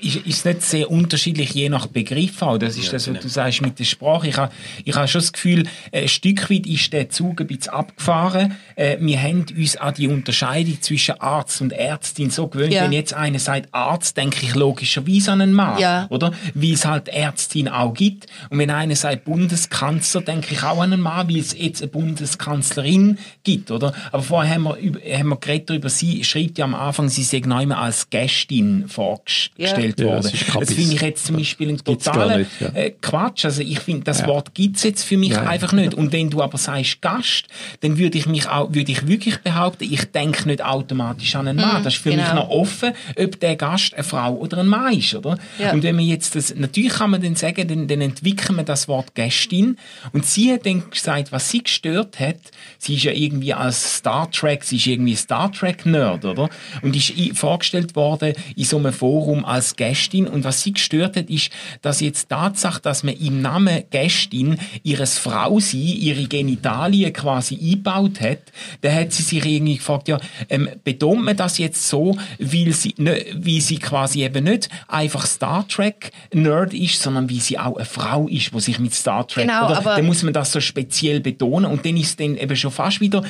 ist, 0.00 0.16
ist 0.16 0.38
es 0.38 0.44
nicht 0.44 0.62
sehr 0.62 0.90
unterschiedlich, 0.90 1.52
je 1.52 1.68
nach 1.68 1.86
Begriff 1.86 2.40
auch? 2.42 2.58
Das 2.58 2.76
ist 2.76 2.92
das, 2.92 3.12
was 3.12 3.20
du 3.20 3.28
sagst 3.28 3.62
mit 3.62 3.78
der 3.78 3.84
Sprache. 3.84 4.28
Ich 4.28 4.36
habe 4.36 4.52
ich 4.84 4.94
habe 4.94 5.08
schon 5.08 5.20
das 5.20 5.32
Gefühl, 5.32 5.64
ein 5.92 6.08
Stück 6.08 6.50
weit 6.50 6.66
ist 6.66 6.92
der 6.92 7.10
Zug 7.10 7.40
ein 7.40 7.46
bisschen 7.46 7.72
abgefahren. 7.72 8.56
Äh, 8.76 8.98
Wir 9.00 9.20
haben 9.20 9.44
uns 9.56 9.76
an 9.76 9.94
die 9.94 10.08
Unterscheidung 10.08 10.80
zwischen 10.80 11.20
Arzt 11.20 11.60
und 11.60 11.72
Ärztin 11.72 12.30
so 12.30 12.46
gewöhnt. 12.46 12.72
Ja. 12.72 12.84
Wenn 12.84 12.92
jetzt 12.92 13.14
einer 13.14 13.38
sagt 13.38 13.68
Arzt, 13.72 14.16
denke 14.16 14.44
ich 14.44 14.54
logischerweise 14.54 15.32
an 15.32 15.40
einen 15.40 15.52
Mann. 15.52 15.78
Ja. 15.80 16.06
Oder? 16.10 16.32
Wie 16.54 16.72
es 16.72 16.84
halt 16.84 17.08
Ärztin 17.08 17.68
auch 17.68 17.92
gibt. 17.92 18.26
Und 18.50 18.58
wenn 18.58 18.70
einer 18.70 18.94
sagt 18.94 19.24
Bundeskanzler, 19.24 20.20
denke 20.20 20.54
ich 20.54 20.62
auch 20.62 20.80
an 20.80 20.92
einen 20.92 21.02
Mann, 21.02 21.28
weil 21.28 21.38
es 21.38 21.56
jetzt 21.58 21.82
eine 21.82 21.90
Bundeskanzlerin 21.90 23.18
gibt. 23.42 23.70
Oder? 23.70 23.92
Aber 24.12 24.22
vorher 24.22 24.54
haben 24.54 24.64
wir, 24.64 24.76
über, 24.76 25.00
haben 25.00 25.28
wir 25.28 25.36
geredet 25.36 25.70
darüber, 25.70 25.88
sie 25.88 26.22
schreibt 26.24 26.58
ja 26.58 26.64
am 26.64 26.74
Anfang, 26.74 27.08
sie 27.08 27.22
sei 27.22 27.40
neu 27.44 27.66
als 27.74 28.10
Gästin 28.10 28.86
vorgestellt 28.86 29.55
Ja, 29.58 29.76
worden. 29.76 29.94
das 29.96 30.32
ist 30.32 30.42
das 30.42 30.54
Kabis. 30.54 30.72
finde 30.74 30.94
ich 30.94 31.00
jetzt 31.00 31.26
zum 31.26 31.36
Beispiel 31.36 31.68
ein 31.68 31.76
Gibt's 31.76 32.04
totaler 32.04 32.38
nicht, 32.38 32.50
ja. 32.60 32.68
äh, 32.68 32.90
Quatsch. 33.00 33.44
Also 33.44 33.62
ich 33.62 33.80
finde, 33.80 34.04
das 34.04 34.20
Ja. 34.20 34.26
Wort 34.28 34.54
gibt 34.54 34.76
es 34.76 34.82
jetzt 34.82 35.04
für 35.04 35.16
mich 35.16 35.30
Nein. 35.30 35.46
einfach 35.48 35.72
nicht. 35.72 35.94
Und 35.94 36.12
wenn 36.12 36.30
du 36.30 36.42
aber 36.42 36.58
sagst 36.58 37.00
Gast, 37.00 37.44
dann 37.80 37.98
würde 37.98 38.18
ich 38.18 38.26
mich 38.26 38.48
auch, 38.48 38.72
würde 38.74 38.92
ich 38.92 39.06
wirklich 39.06 39.38
behaupten, 39.38 39.84
ich 39.90 40.04
denke 40.12 40.46
nicht 40.48 40.62
automatisch 40.64 41.34
an 41.36 41.48
einen 41.48 41.58
Mann. 41.60 41.82
das 41.82 41.94
ist 41.94 42.02
für 42.02 42.10
mich 42.10 42.18
genau. 42.18 42.42
noch 42.42 42.50
offen, 42.50 42.92
ob 43.18 43.40
der 43.40 43.56
Gast 43.56 43.94
eine 43.94 44.04
Frau 44.04 44.34
oder 44.34 44.58
ein 44.58 44.66
Mann 44.68 44.92
ist, 44.92 45.14
oder? 45.14 45.38
Ja. 45.58 45.72
Und 45.72 45.82
wenn 45.82 45.96
man 45.96 46.04
jetzt 46.04 46.34
das, 46.34 46.54
natürlich 46.54 46.92
kann 46.92 47.10
man 47.10 47.22
dann 47.22 47.34
sagen, 47.36 47.66
dann, 47.68 47.88
dann 47.88 48.00
entwickeln 48.00 48.56
wir 48.56 48.64
das 48.64 48.88
Wort 48.88 49.14
Gästin. 49.14 49.78
Und 50.12 50.26
sie 50.26 50.52
hat 50.52 50.66
dann 50.66 50.88
gesagt, 50.90 51.32
was 51.32 51.50
sie 51.50 51.62
gestört 51.62 52.20
hat, 52.20 52.36
sie 52.78 52.94
ist 52.96 53.04
ja 53.04 53.12
irgendwie 53.12 53.54
als 53.54 53.96
Star 53.96 54.30
Trek, 54.30 54.64
sie 54.64 54.76
ist 54.76 54.86
irgendwie 54.86 55.16
Star 55.16 55.50
Trek 55.52 55.86
Nerd, 55.86 56.24
oder? 56.24 56.48
Und 56.82 56.94
ist 56.96 57.12
vorgestellt 57.38 57.96
worden 57.96 58.34
in 58.56 58.64
so 58.64 58.78
einem 58.78 58.92
Forum 58.92 59.44
als 59.46 59.76
Gästin 59.76 60.26
und 60.26 60.44
was 60.44 60.62
sie 60.62 60.72
gestört 60.72 61.16
hat, 61.16 61.30
ist, 61.30 61.50
dass 61.82 62.00
jetzt 62.00 62.28
Tatsache, 62.28 62.80
dass 62.82 63.02
man 63.02 63.14
im 63.16 63.40
Namen 63.42 63.84
Gästin 63.90 64.58
ihres 64.82 65.18
Frau 65.18 65.60
sie 65.60 65.92
ihre 65.92 66.24
Genitalien 66.26 67.12
quasi 67.12 67.54
eingebaut 67.60 68.20
hat, 68.20 68.38
da 68.80 68.92
hat 68.92 69.12
sie 69.12 69.22
sich 69.22 69.44
irgendwie 69.44 69.76
gefragt, 69.76 70.08
ja, 70.08 70.18
ähm, 70.48 70.68
betont 70.84 71.24
man 71.24 71.36
das 71.36 71.58
jetzt 71.58 71.86
so, 71.88 72.16
weil 72.38 72.72
sie, 72.72 72.94
ne, 72.98 73.24
wie 73.34 73.60
sie 73.60 73.78
quasi 73.78 74.22
eben 74.24 74.44
nicht 74.44 74.68
einfach 74.88 75.26
Star 75.26 75.66
Trek 75.68 76.10
Nerd 76.32 76.74
ist, 76.74 77.00
sondern 77.00 77.28
wie 77.28 77.40
sie 77.40 77.58
auch 77.58 77.76
eine 77.76 77.84
Frau 77.84 78.28
ist, 78.28 78.52
die 78.54 78.60
sich 78.60 78.78
mit 78.78 78.94
Star 78.94 79.26
Trek, 79.26 79.46
Genau, 79.46 79.66
oder? 79.66 79.78
aber- 79.78 79.96
Dann 79.96 80.06
muss 80.06 80.22
man 80.22 80.32
das 80.32 80.52
so 80.52 80.60
speziell 80.60 81.20
betonen 81.20 81.70
und 81.70 81.84
dann 81.86 81.96
ist 81.96 82.06
es 82.10 82.16
dann 82.16 82.36
eben 82.36 82.56
schon 82.56 82.70
fast 82.70 83.00
wieder 83.00 83.22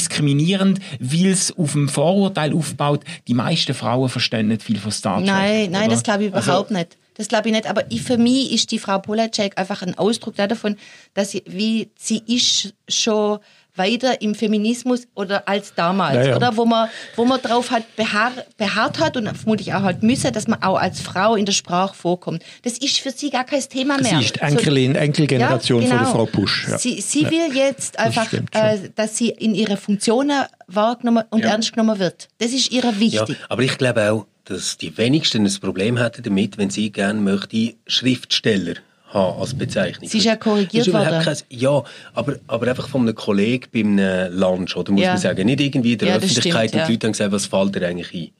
diskriminierend, 0.00 0.80
weil 0.98 1.26
es 1.26 1.56
auf 1.56 1.72
dem 1.72 1.88
Vorurteil 1.88 2.54
aufbaut, 2.54 3.02
die 3.28 3.34
meisten 3.34 3.74
Frauen 3.74 4.08
verstehen 4.08 4.48
nicht 4.48 4.62
viel 4.62 4.78
von 4.78 4.90
Star 4.92 5.18
Trek. 5.18 5.26
Nein, 5.26 5.59
nein, 5.68 5.82
oder? 5.86 5.90
das 5.94 6.02
glaube 6.02 6.24
ich 6.24 6.34
Also, 6.34 6.50
überhaupt 6.50 6.70
nicht. 6.70 6.96
Das 7.14 7.28
glaube 7.28 7.48
ich 7.48 7.54
nicht. 7.54 7.68
Aber 7.68 7.84
ich, 7.90 8.02
für 8.02 8.16
mich 8.16 8.52
ist 8.52 8.70
die 8.70 8.78
Frau 8.78 8.98
Polacek 8.98 9.58
einfach 9.58 9.82
ein 9.82 9.96
Ausdruck 9.98 10.36
davon, 10.36 10.76
dass 11.14 11.32
sie, 11.32 11.42
wie 11.46 11.90
sie 11.98 12.22
ist 12.26 12.72
schon 12.88 13.38
weiter 13.76 14.20
im 14.20 14.34
Feminismus 14.34 15.02
oder 15.14 15.46
als 15.48 15.74
damals, 15.74 16.16
Ja, 16.16 16.30
ja. 16.30 16.36
oder? 16.36 16.56
Wo 16.56 16.64
man, 16.64 16.88
wo 17.16 17.24
man 17.24 17.40
drauf 17.40 17.70
hat 17.70 17.84
beharr, 17.96 18.32
beharrt 18.56 18.98
hat 18.98 19.16
und 19.16 19.26
vermutlich 19.36 19.72
auch 19.74 19.82
halt 19.82 20.02
müsse, 20.02 20.32
dass 20.32 20.48
man 20.48 20.62
auch 20.62 20.76
als 20.76 21.00
Frau 21.00 21.34
in 21.36 21.46
der 21.46 21.52
Sprache 21.52 21.94
vorkommt. 21.94 22.42
Das 22.62 22.78
ist 22.78 22.98
für 22.98 23.10
sie 23.10 23.30
gar 23.30 23.44
kein 23.44 23.60
Thema 23.62 23.98
mehr. 23.98 24.18
Sie 24.18 24.24
ist 24.24 24.38
Enkelin, 24.42 24.96
Enkelgeneration 24.96 25.82
Ja, 25.82 25.88
von 25.88 25.96
der 25.98 26.06
genau. 26.06 26.18
Frau 26.18 26.26
Pusch. 26.26 26.68
Ja. 26.68 26.78
Sie, 26.78 27.00
sie 27.00 27.30
will 27.30 27.54
jetzt 27.54 27.98
einfach, 27.98 28.26
stimmt 28.26 28.50
schon. 28.54 28.62
äh, 28.64 28.90
dass 28.96 29.16
sie 29.16 29.28
in 29.28 29.54
ihre 29.54 29.76
Funktionen 29.76 30.42
wahrgenommen 30.66 31.24
und 31.30 31.44
ernst 31.44 31.72
genommen 31.72 31.98
wird. 31.98 32.28
Das 32.38 32.52
ist 32.52 32.72
ihr 32.72 32.82
Ja, 32.82 32.98
wichtig. 32.98 33.36
aber 33.48 33.62
ich 33.62 33.76
glaube 33.78 34.10
auch, 34.10 34.26
dass 34.44 34.76
die 34.76 34.96
wenigsten 34.96 35.46
ein 35.46 35.60
Problem 35.60 35.96
hätten 35.96 36.22
damit, 36.22 36.58
wenn 36.58 36.70
sie 36.70 36.90
gerne 36.90 37.20
möchte 37.20 37.74
Schriftsteller 37.86 38.74
haben 39.10 39.40
als 39.40 39.54
Bezeichnung. 39.54 40.08
Sie 40.08 40.18
ist 40.18 40.24
ja 40.24 40.36
korrigiert 40.36 40.86
ist 40.86 40.92
worden. 40.92 41.22
kein- 41.22 41.36
Ja, 41.50 41.82
aber, 42.14 42.36
aber 42.46 42.68
einfach 42.68 42.88
von 42.88 43.02
einem 43.02 43.14
Kollegen 43.14 43.66
bei 43.72 43.80
einem 43.80 44.38
Lunch, 44.38 44.76
oder 44.76 44.92
muss 44.92 45.02
Ja. 45.02 45.08
man 45.12 45.18
sagen. 45.18 45.46
Nicht 45.46 45.60
irgendwie 45.60 45.92
in 45.92 45.98
der 45.98 46.08
Ja, 46.08 46.14
Öffentlichkeit 46.16 46.70
stimmt, 46.70 46.82
und 46.82 46.88
die 46.88 46.92
Leute 46.94 47.06
haben 47.08 47.12
gesagt, 47.12 47.32
was 47.32 47.46
fällt 47.46 47.74
dir 47.74 47.86
eigentlich 47.86 48.14
ein? 48.14 48.30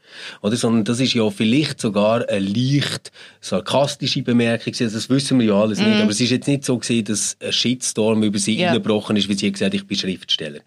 Oder? 0.43 0.57
Sondern 0.57 0.85
das 0.85 0.99
ist 1.01 1.15
ja 1.15 1.29
vielleicht 1.31 1.81
sogar 1.81 2.29
eine 2.29 2.39
leicht 2.41 3.13
sarkastische 3.41 4.23
Bemerkung. 4.23 4.73
gewesen. 4.73 4.93
Das 4.93 5.09
wissen 5.11 5.39
wir 5.39 5.47
ja 5.47 5.55
alles 5.61 5.79
nicht. 5.79 6.01
Aber 6.01 6.11
es 6.11 6.21
ist 6.21 6.31
jetzt 6.31 6.47
nicht 6.49 6.65
so 6.65 6.79
gewesen, 6.79 7.05
dass 7.05 7.37
ein 7.45 7.53
Shitstorm 7.53 8.23
über 8.23 8.39
sie 8.39 8.55
Mhm. 8.55 8.61
Ja. 8.61 8.69
reingebrochen 8.71 9.17
ist, 9.17 9.29
wie 9.29 9.35
sie 9.35 9.51
gesagt 9.53 9.75
ich 9.75 9.87
bin 9.87 9.97
Schriftsteller. 9.97 10.61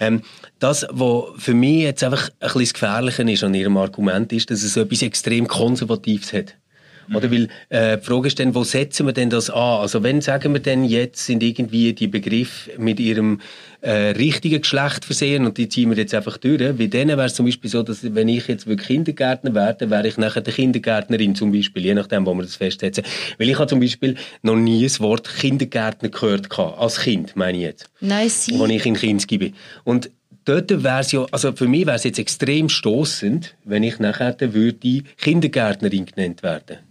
Ähm, 0.00 0.22
das, 0.58 0.86
was 0.90 1.24
für 1.38 1.54
mich 1.54 1.82
jetzt 1.82 2.02
einfach 2.04 2.28
ein 2.40 2.48
bisschen 2.48 2.60
das 2.60 2.72
Gefährliche 2.74 3.22
ist 3.30 3.44
an 3.44 3.54
ihrem 3.54 3.76
Argument, 3.76 4.32
ist, 4.32 4.50
dass 4.50 4.62
es 4.62 4.76
etwas 4.76 5.02
extrem 5.02 5.46
Konservatives 5.46 6.32
hat. 6.32 6.54
Oder 7.14 7.30
weil 7.30 7.48
äh, 7.68 7.98
die 7.98 8.04
Frage 8.04 8.28
ist 8.28 8.38
dann, 8.38 8.54
wo 8.54 8.64
setzen 8.64 9.06
wir 9.06 9.12
denn 9.12 9.30
das 9.30 9.50
an? 9.50 9.80
Also 9.80 10.02
wenn 10.02 10.20
sagen 10.20 10.52
wir 10.52 10.60
denn 10.60 10.84
jetzt 10.84 11.24
sind 11.24 11.42
irgendwie 11.42 11.92
die 11.92 12.08
Begriffe 12.08 12.70
mit 12.78 13.00
ihrem 13.00 13.40
äh, 13.80 14.10
richtigen 14.10 14.60
Geschlecht 14.60 15.04
versehen 15.04 15.46
und 15.46 15.56
die 15.56 15.68
ziehen 15.68 15.90
wir 15.90 15.96
jetzt 15.96 16.14
einfach 16.14 16.36
durch. 16.36 16.78
Wie 16.78 16.88
denen 16.88 17.16
wäre 17.16 17.26
es 17.26 17.34
zum 17.34 17.46
Beispiel 17.46 17.70
so, 17.70 17.82
dass 17.82 18.14
wenn 18.14 18.28
ich 18.28 18.48
jetzt 18.48 18.66
wirklich 18.66 18.88
Kindergärtner 18.88 19.54
werde, 19.54 19.90
wäre 19.90 20.08
ich 20.08 20.16
nachher 20.16 20.40
die 20.40 20.50
Kindergärtnerin 20.50 21.34
zum 21.34 21.52
Beispiel, 21.52 21.84
je 21.84 21.94
nachdem, 21.94 22.26
wo 22.26 22.34
wir 22.34 22.42
das 22.42 22.56
festsetzen. 22.56 23.04
Weil 23.38 23.48
ich 23.48 23.58
habe 23.58 23.68
zum 23.68 23.80
Beispiel 23.80 24.16
noch 24.42 24.56
nie 24.56 24.82
das 24.82 25.00
Wort 25.00 25.28
Kindergärtner 25.38 26.08
gehört 26.08 26.50
gehabt, 26.50 26.78
als 26.78 27.00
Kind, 27.00 27.36
meine 27.36 27.58
ich 27.58 27.64
jetzt 27.64 27.90
Nein, 28.00 28.28
sie. 28.28 28.60
als 28.60 28.70
ich 28.70 28.86
in 28.86 28.94
Kinski 28.94 29.38
bin. 29.38 29.54
Und 29.84 30.10
dort 30.44 30.70
wäre 30.82 31.00
es 31.00 31.12
ja, 31.12 31.26
also 31.30 31.52
für 31.52 31.68
mich 31.68 31.86
wäre 31.86 31.96
es 31.96 32.04
jetzt 32.04 32.18
extrem 32.18 32.68
stoßend, 32.68 33.54
wenn 33.64 33.82
ich 33.82 33.98
nachher 33.98 34.36
würde 34.40 35.02
Kindergärtnerin 35.18 36.06
genannt 36.06 36.42
werden. 36.42 36.87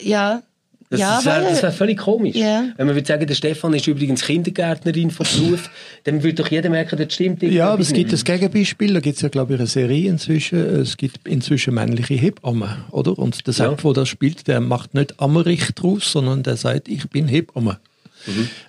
Ja. 0.00 0.42
Das, 0.90 1.00
ja, 1.00 1.16
das 1.16 1.24
wäre 1.24 1.62
wär 1.62 1.72
völlig 1.72 1.98
komisch. 1.98 2.36
Ja. 2.36 2.66
Wenn 2.76 2.86
man 2.86 2.94
würde 2.94 3.06
sagen, 3.06 3.26
der 3.26 3.34
Stefan 3.34 3.72
ist 3.74 3.86
übrigens 3.86 4.22
Kindergärtnerin 4.22 5.10
von 5.10 5.26
Beruf, 5.26 5.70
dann 6.04 6.22
würde 6.22 6.34
doch 6.34 6.48
jeder 6.50 6.70
merken, 6.70 6.96
das 6.96 7.14
stimmt 7.14 7.42
Ja, 7.42 7.70
aber 7.70 7.82
es 7.82 7.92
gibt 7.92 8.12
ein 8.12 8.20
Gegenbeispiel. 8.22 8.92
Da 8.94 9.00
gibt 9.00 9.16
es 9.16 9.22
ja, 9.22 9.28
glaube 9.28 9.54
ich, 9.54 9.60
eine 9.60 9.66
Serie 9.66 10.08
inzwischen. 10.08 10.58
Es 10.58 10.96
gibt 10.96 11.26
inzwischen 11.26 11.74
männliche 11.74 12.14
Hebammen, 12.14 12.68
oder? 12.90 13.18
Und 13.18 13.46
der 13.46 13.54
Ja. 13.54 13.70
Sepp, 13.70 13.82
der 13.82 13.92
das 13.92 14.08
spielt, 14.08 14.46
der 14.46 14.60
macht 14.60 14.94
nicht 14.94 15.18
Ammerich 15.18 15.66
draus, 15.74 16.12
sondern 16.12 16.42
der 16.42 16.56
sagt, 16.56 16.88
ich 16.88 17.08
bin 17.08 17.26
Hebamme. 17.28 17.78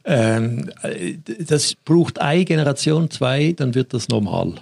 Ähm, 0.04 0.70
äh, 0.84 1.16
das 1.40 1.76
braucht 1.76 2.20
eine 2.20 2.46
Generation, 2.46 3.10
zwei, 3.10 3.54
dann 3.56 3.76
wird 3.76 3.94
das 3.94 4.10
normal. 4.10 4.54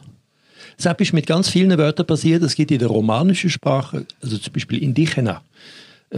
Das 0.78 0.96
ist 1.00 1.14
mit 1.14 1.28
ganz 1.28 1.50
vielen 1.50 1.78
Wörtern 1.78 2.06
passiert. 2.06 2.44
Es 2.44 2.56
gibt 2.56 2.72
in 2.72 2.80
der 2.80 2.88
romanischen 2.88 3.50
Sprache, 3.50 4.06
also 4.22 4.38
zum 4.38 4.54
Beispiel 4.54 4.82
Indigena, 4.84 5.38
äh, 5.38 5.42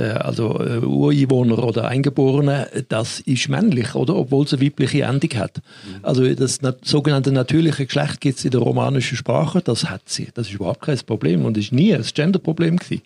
also 0.02 0.60
äh, 0.60 0.80
Ureinwohner 0.80 1.64
oder 1.64 1.88
Eingeborene, 1.88 2.68
das 2.90 3.20
ist 3.22 3.48
männlich, 3.50 3.96
oder? 3.96 4.16
Obwohl 4.16 4.46
es 4.46 4.54
eine 4.54 4.62
weibliche 4.62 5.04
Endung 5.04 5.30
hat. 5.36 5.62
Also 6.04 6.28
das 6.34 6.60
sogenannte 6.84 7.32
natürliche 7.32 7.86
Geschlecht 7.86 8.20
gibt 8.22 8.40
es 8.40 8.46
in 8.46 8.52
der 8.52 8.60
romanischen 8.62 9.18
Sprache, 9.18 9.62
das 9.62 9.86
hat 9.90 10.02
sie. 10.08 10.28
Das 10.34 10.48
ist 10.48 10.54
überhaupt 10.54 10.82
kein 10.82 10.98
Problem 11.00 11.46
und 11.46 11.58
ist 11.58 11.72
nie 11.72 11.94
ein 11.96 12.04
Genderproblem 12.14 12.78
gewesen. 12.78 13.04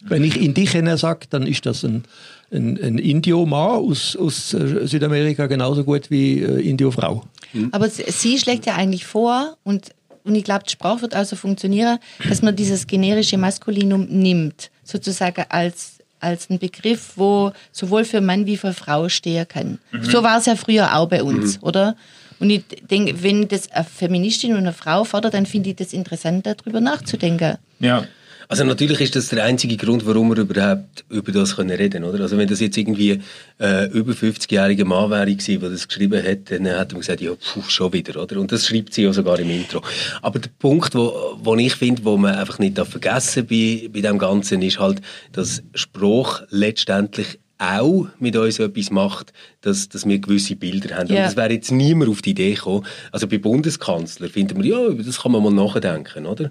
Wenn 0.00 0.24
ich 0.24 0.40
Indigena 0.40 0.96
sage, 0.96 1.26
dann 1.30 1.46
ist 1.46 1.64
das 1.66 1.84
ein, 1.84 2.04
ein, 2.50 2.76
ein 2.82 2.98
Indio-Mann 2.98 3.70
aus, 3.70 4.16
aus 4.16 4.52
äh, 4.54 4.86
Südamerika 4.86 5.46
genauso 5.46 5.84
gut 5.84 6.10
wie 6.10 6.40
äh, 6.40 6.60
Indio-Frau. 6.68 7.24
Aber 7.70 7.88
sie- 7.88 8.04
sie 8.08 8.38
schlägt 8.38 8.66
ja 8.66 8.74
eigentlich 8.74 9.04
vor 9.04 9.56
und, 9.62 9.90
und 10.24 10.34
ich 10.34 10.42
glaube, 10.44 10.64
die 10.66 10.72
Sprache 10.72 11.02
wird 11.02 11.14
also 11.14 11.36
funktionieren, 11.36 11.98
dass 12.28 12.42
man 12.42 12.56
dieses 12.56 12.86
generische 12.86 13.38
Maskulinum 13.38 14.06
nimmt, 14.06 14.70
sozusagen 14.82 15.44
als 15.50 15.98
als 16.22 16.48
ein 16.48 16.58
Begriff, 16.58 17.12
wo 17.16 17.52
sowohl 17.72 18.04
für 18.04 18.20
Mann 18.20 18.46
wie 18.46 18.56
für 18.56 18.72
Frau 18.72 19.08
stehen 19.08 19.46
kann. 19.48 19.78
So 20.02 20.22
war 20.22 20.38
es 20.38 20.46
ja 20.46 20.56
früher 20.56 20.96
auch 20.96 21.08
bei 21.08 21.22
uns, 21.22 21.62
oder? 21.62 21.96
Und 22.38 22.50
ich 22.50 22.64
denke, 22.90 23.22
wenn 23.22 23.46
das 23.46 23.70
eine 23.70 23.84
Feministin 23.84 24.52
und 24.52 24.58
eine 24.58 24.72
Frau 24.72 25.04
fordert, 25.04 25.34
dann 25.34 25.46
finde 25.46 25.70
ich 25.70 25.76
das 25.76 25.92
interessant, 25.92 26.46
darüber 26.46 26.80
nachzudenken. 26.80 27.58
Ja. 27.78 28.04
Also 28.52 28.64
natürlich 28.64 29.00
ist 29.00 29.16
das 29.16 29.30
der 29.30 29.44
einzige 29.44 29.78
Grund, 29.78 30.04
warum 30.04 30.28
wir 30.28 30.36
überhaupt 30.36 31.06
über 31.08 31.32
das 31.32 31.56
können 31.56 31.70
reden 31.70 32.04
oder? 32.04 32.20
Also 32.20 32.36
wenn 32.36 32.46
das 32.46 32.60
jetzt 32.60 32.76
irgendwie 32.76 33.18
äh, 33.58 33.86
über 33.92 34.12
50-jähriger 34.12 34.84
Mann 34.84 35.08
wäre 35.08 35.24
der 35.24 35.70
das 35.70 35.88
geschrieben 35.88 36.22
hat, 36.22 36.50
dann 36.50 36.66
hätte 36.66 36.94
man 36.94 37.00
gesagt, 37.00 37.22
ja, 37.22 37.30
puh, 37.30 37.62
schon 37.68 37.94
wieder, 37.94 38.22
oder? 38.22 38.38
Und 38.38 38.52
das 38.52 38.66
schreibt 38.66 38.92
sie 38.92 39.04
ja 39.04 39.12
sogar 39.14 39.40
im 39.40 39.48
Intro. 39.48 39.80
Aber 40.20 40.38
der 40.38 40.50
Punkt, 40.58 40.94
wo, 40.94 41.38
wo 41.42 41.56
ich 41.56 41.76
finde, 41.76 42.04
wo 42.04 42.18
man 42.18 42.34
einfach 42.34 42.58
nicht 42.58 42.76
darf 42.76 42.90
vergessen 42.90 43.46
bei, 43.46 43.88
bei 43.90 44.02
dem 44.02 44.18
Ganzen, 44.18 44.60
ist 44.60 44.78
halt, 44.78 45.00
dass 45.32 45.62
Spruch 45.72 46.42
letztendlich 46.50 47.38
auch 47.62 48.08
mit 48.18 48.36
uns 48.36 48.58
etwas 48.58 48.90
macht, 48.90 49.32
dass, 49.60 49.88
dass 49.88 50.06
wir 50.06 50.18
gewisse 50.18 50.56
Bilder 50.56 50.96
haben. 50.96 51.12
Ja. 51.12 51.22
Und 51.22 51.28
es 51.28 51.36
wäre 51.36 51.52
jetzt 51.52 51.70
niemand 51.70 52.10
auf 52.10 52.20
die 52.20 52.30
Idee 52.30 52.54
gekommen. 52.54 52.84
Also 53.12 53.28
bei 53.28 53.38
Bundeskanzler 53.38 54.28
finden 54.28 54.62
wir, 54.62 54.70
ja, 54.70 54.86
über 54.86 55.02
das 55.02 55.22
kann 55.22 55.32
man 55.32 55.42
mal 55.42 55.52
nachdenken, 55.52 56.26
oder? 56.26 56.50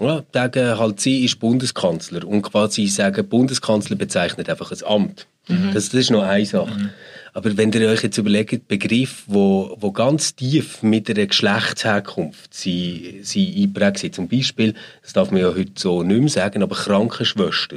Ja, 0.00 0.24
sagen 0.32 0.78
halt, 0.78 1.00
sie 1.00 1.24
ist 1.24 1.38
Bundeskanzler 1.38 2.26
und 2.26 2.42
quasi 2.42 2.86
sagen, 2.86 3.28
Bundeskanzler 3.28 3.96
bezeichnet 3.96 4.48
einfach 4.48 4.72
ein 4.72 4.82
Amt. 4.84 5.26
Das, 5.72 5.88
das 5.88 5.94
ist 5.94 6.10
noch 6.10 6.22
eine 6.22 6.44
Sache. 6.44 6.90
Aber 7.32 7.56
wenn 7.56 7.72
ihr 7.72 7.88
euch 7.88 8.02
jetzt 8.02 8.18
überlegt, 8.18 8.68
Begriff, 8.68 9.24
wo, 9.26 9.76
wo 9.80 9.92
ganz 9.92 10.34
tief 10.34 10.82
mit 10.82 11.08
einer 11.10 11.26
Geschlechtsherkunft 11.26 12.54
sie, 12.54 13.20
sie 13.22 13.54
eingeprägt 13.56 13.98
sind, 13.98 14.14
zum 14.14 14.28
Beispiel, 14.28 14.74
das 15.02 15.12
darf 15.12 15.30
man 15.30 15.40
ja 15.40 15.48
heute 15.48 15.72
so 15.76 16.02
nicht 16.02 16.20
mehr 16.20 16.28
sagen, 16.28 16.62
aber 16.62 16.76
Krankenschwester, 16.76 17.76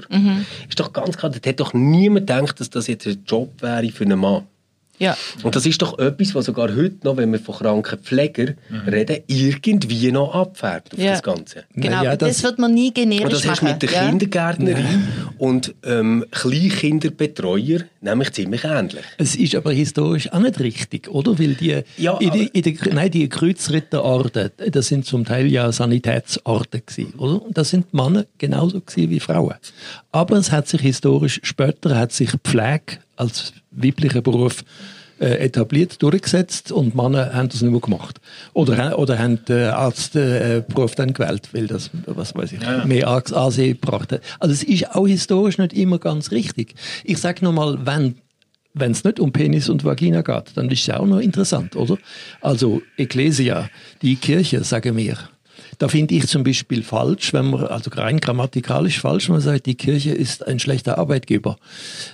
ist 0.69 0.79
doch 0.79 0.93
ganz 0.93 1.17
klar, 1.17 1.31
da 1.31 1.37
hätte 1.37 1.63
doch 1.63 1.73
niemand 1.73 2.27
gedacht, 2.27 2.59
dass 2.59 2.69
das 2.69 2.87
jetzt 2.87 3.07
ein 3.07 3.23
Job 3.25 3.61
wäre 3.61 3.89
für 3.89 4.05
einen 4.05 4.19
Mann. 4.19 4.43
Ja. 5.01 5.17
Und 5.43 5.55
das 5.55 5.65
ist 5.65 5.81
doch 5.81 5.97
etwas, 5.99 6.35
was 6.35 6.45
sogar 6.45 6.69
heute 6.75 6.97
noch, 7.03 7.17
wenn 7.17 7.31
wir 7.31 7.39
von 7.39 7.55
Krankenpflegern 7.55 8.55
reden, 8.87 9.17
irgendwie 9.27 10.11
noch 10.11 10.33
abfärbt 10.35 10.93
auf 10.93 10.99
Ja. 10.99 11.11
das 11.11 11.23
Ganze. 11.23 11.63
Genau, 11.73 12.03
Ja, 12.03 12.15
das, 12.15 12.35
das- 12.37 12.43
wird 12.43 12.59
man 12.59 12.73
nie 12.73 12.93
generisch 12.93 13.23
Und 13.25 13.33
das 13.33 13.47
hast 13.47 13.61
du 13.61 13.65
machen. 13.65 13.79
mit 13.81 13.81
der 13.81 13.91
ja? 13.91 14.07
Kindergärtnerin 14.09 15.07
und 15.39 15.73
ähm, 15.83 16.23
Kleinkinderbetreuer 16.31 17.81
nämlich 18.01 18.31
ziemlich 18.33 18.63
ähnlich. 18.63 19.03
Es 19.17 19.35
ist 19.35 19.55
aber 19.55 19.71
historisch 19.71 20.31
auch 20.31 20.39
nicht 20.39 20.59
richtig, 20.59 21.09
oder? 21.09 21.37
Weil 21.39 21.55
die, 21.55 21.81
Ja, 21.97 22.17
in, 22.19 22.31
die, 22.31 22.47
in 22.47 22.61
der, 22.63 22.93
nein, 22.93 23.11
die 23.11 23.27
Kreuzritterorden, 23.29 24.51
das 24.71 24.87
sind 24.87 25.05
zum 25.05 25.25
Teil 25.25 25.47
ja 25.47 25.71
Sanitätsorden 25.71 26.81
gewesen, 26.85 27.13
oder? 27.17 27.41
Und 27.41 27.57
das 27.57 27.69
sind 27.69 27.93
Männer 27.93 28.25
genauso 28.37 28.81
gewesen 28.81 29.09
wie 29.09 29.19
Frauen. 29.19 29.55
Aber 30.11 30.37
es 30.37 30.51
hat 30.51 30.67
sich 30.67 30.81
historisch, 30.81 31.39
später 31.43 31.97
hat 31.97 32.11
sich 32.11 32.31
Pflege 32.43 32.99
als 33.15 33.53
weiblicher 33.71 34.21
Beruf 34.21 34.63
äh, 35.19 35.37
etabliert, 35.45 36.01
durchgesetzt 36.01 36.71
und 36.71 36.95
Männer 36.95 37.33
haben 37.33 37.49
das 37.49 37.61
nicht 37.61 37.71
mehr 37.71 37.79
gemacht. 37.79 38.19
Oder, 38.53 38.97
oder 38.97 39.19
haben 39.19 39.43
den 39.45 39.69
Arztberuf 39.69 40.95
dann 40.95 41.13
gewählt, 41.13 41.49
weil 41.53 41.67
das, 41.67 41.89
was 42.05 42.33
weiß 42.35 42.53
ich, 42.53 42.59
mehr 42.85 43.07
Ans- 43.07 43.33
Ansehen 43.33 43.79
gebracht 43.79 44.11
hat. 44.11 44.21
Also 44.39 44.53
es 44.53 44.63
ist 44.63 44.95
auch 44.95 45.07
historisch 45.07 45.57
nicht 45.57 45.73
immer 45.73 45.99
ganz 45.99 46.31
richtig. 46.31 46.73
Ich 47.03 47.17
sage 47.19 47.43
nochmal, 47.45 47.79
wenn 47.85 48.15
wenn 48.73 48.91
es 48.93 49.03
nicht 49.03 49.19
um 49.19 49.33
Penis 49.33 49.67
und 49.67 49.83
Vagina 49.83 50.21
geht, 50.21 50.55
dann 50.55 50.69
ist 50.71 50.87
es 50.87 50.95
auch 50.95 51.05
noch 51.05 51.19
interessant, 51.19 51.75
oder? 51.75 51.97
Also 52.39 52.81
Ecclesia, 52.95 53.69
die 54.01 54.15
Kirche, 54.15 54.63
sagen 54.63 54.95
wir, 54.95 55.17
Da 55.81 55.87
finde 55.87 56.13
ich 56.13 56.27
zum 56.27 56.43
Beispiel 56.43 56.83
falsch, 56.83 57.33
wenn 57.33 57.49
man, 57.49 57.65
also 57.65 57.89
rein 57.95 58.19
grammatikalisch 58.19 58.99
falsch, 58.99 59.29
wenn 59.29 59.37
man 59.37 59.41
sagt, 59.41 59.65
die 59.65 59.73
Kirche 59.73 60.11
ist 60.11 60.45
ein 60.45 60.59
schlechter 60.59 60.99
Arbeitgeber. 60.99 61.57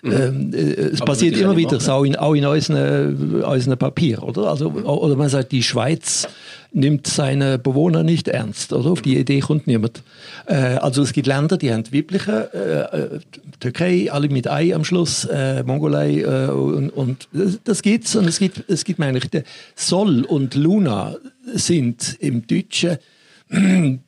Ähm, 0.06 0.54
äh, 0.54 0.58
es 0.58 1.02
Aber 1.02 1.12
passiert 1.12 1.36
immer 1.36 1.58
wieder, 1.58 1.78
so 1.82 1.92
auch 1.92 2.04
in, 2.06 2.16
auch 2.16 2.34
in 2.34 2.46
unseren, 2.46 3.44
unseren 3.44 3.78
Papier, 3.78 4.24
oder? 4.24 4.44
Also, 4.44 4.70
oder 4.72 5.18
man 5.18 5.28
sagt, 5.28 5.52
die 5.52 5.64
Schweiz 5.64 6.30
nimmt 6.72 7.08
seine 7.08 7.60
Bewohner 7.60 8.04
nicht 8.04 8.30
ernst, 8.30 8.72
oder? 8.72 8.90
Auf 8.90 9.02
die 9.02 9.18
Idee 9.18 9.42
kommt 9.42 9.68
niemand. 9.68 10.02
Äh, 10.46 10.54
also 10.56 11.02
es 11.02 11.12
gibt 11.12 11.28
Länder, 11.28 11.58
die 11.58 11.74
haben 11.74 11.84
weibliche, 11.92 12.50
äh, 12.54 13.16
äh, 13.16 13.20
Türkei, 13.60 14.10
alle 14.10 14.30
mit 14.30 14.50
Ei 14.50 14.74
am 14.74 14.86
Schluss, 14.86 15.26
äh, 15.26 15.62
Mongolei 15.64 16.22
äh, 16.22 16.52
und, 16.52 16.90
und 16.92 17.28
das, 17.34 17.60
das 17.66 17.82
gibt's 17.82 18.16
und 18.16 18.30
es 18.30 18.40
gibt, 18.40 18.64
es 18.70 18.86
gibt 18.86 18.98
meine 18.98 19.18
ich, 19.18 19.30
Sol 19.76 20.24
und 20.24 20.56
Luna 20.56 21.18
sind 21.54 22.16
im 22.22 22.48
Deutschen 22.48 22.98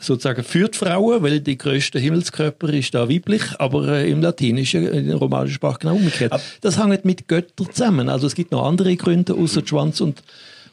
sozusagen 0.00 0.42
für 0.44 0.68
die 0.68 0.78
Frauen, 0.78 1.22
weil 1.22 1.40
die 1.40 1.58
größte 1.58 1.98
Himmelskörper 1.98 2.72
ist 2.72 2.94
da 2.94 3.08
weiblich, 3.08 3.42
aber 3.58 3.88
äh, 3.88 4.10
im 4.10 4.22
Latinischen, 4.22 4.86
in 4.88 5.08
der 5.08 5.16
romanischen 5.16 5.54
Sprache 5.54 5.80
genau 5.80 5.96
umgekehrt. 5.96 6.32
Das 6.60 6.82
hängt 6.82 7.04
mit 7.04 7.28
Göttern 7.28 7.68
zusammen. 7.70 8.08
Also 8.08 8.26
es 8.26 8.34
gibt 8.34 8.52
noch 8.52 8.64
andere 8.64 8.96
Gründe 8.96 9.34
außer 9.34 9.62
Schwanz 9.66 10.00
und 10.00 10.22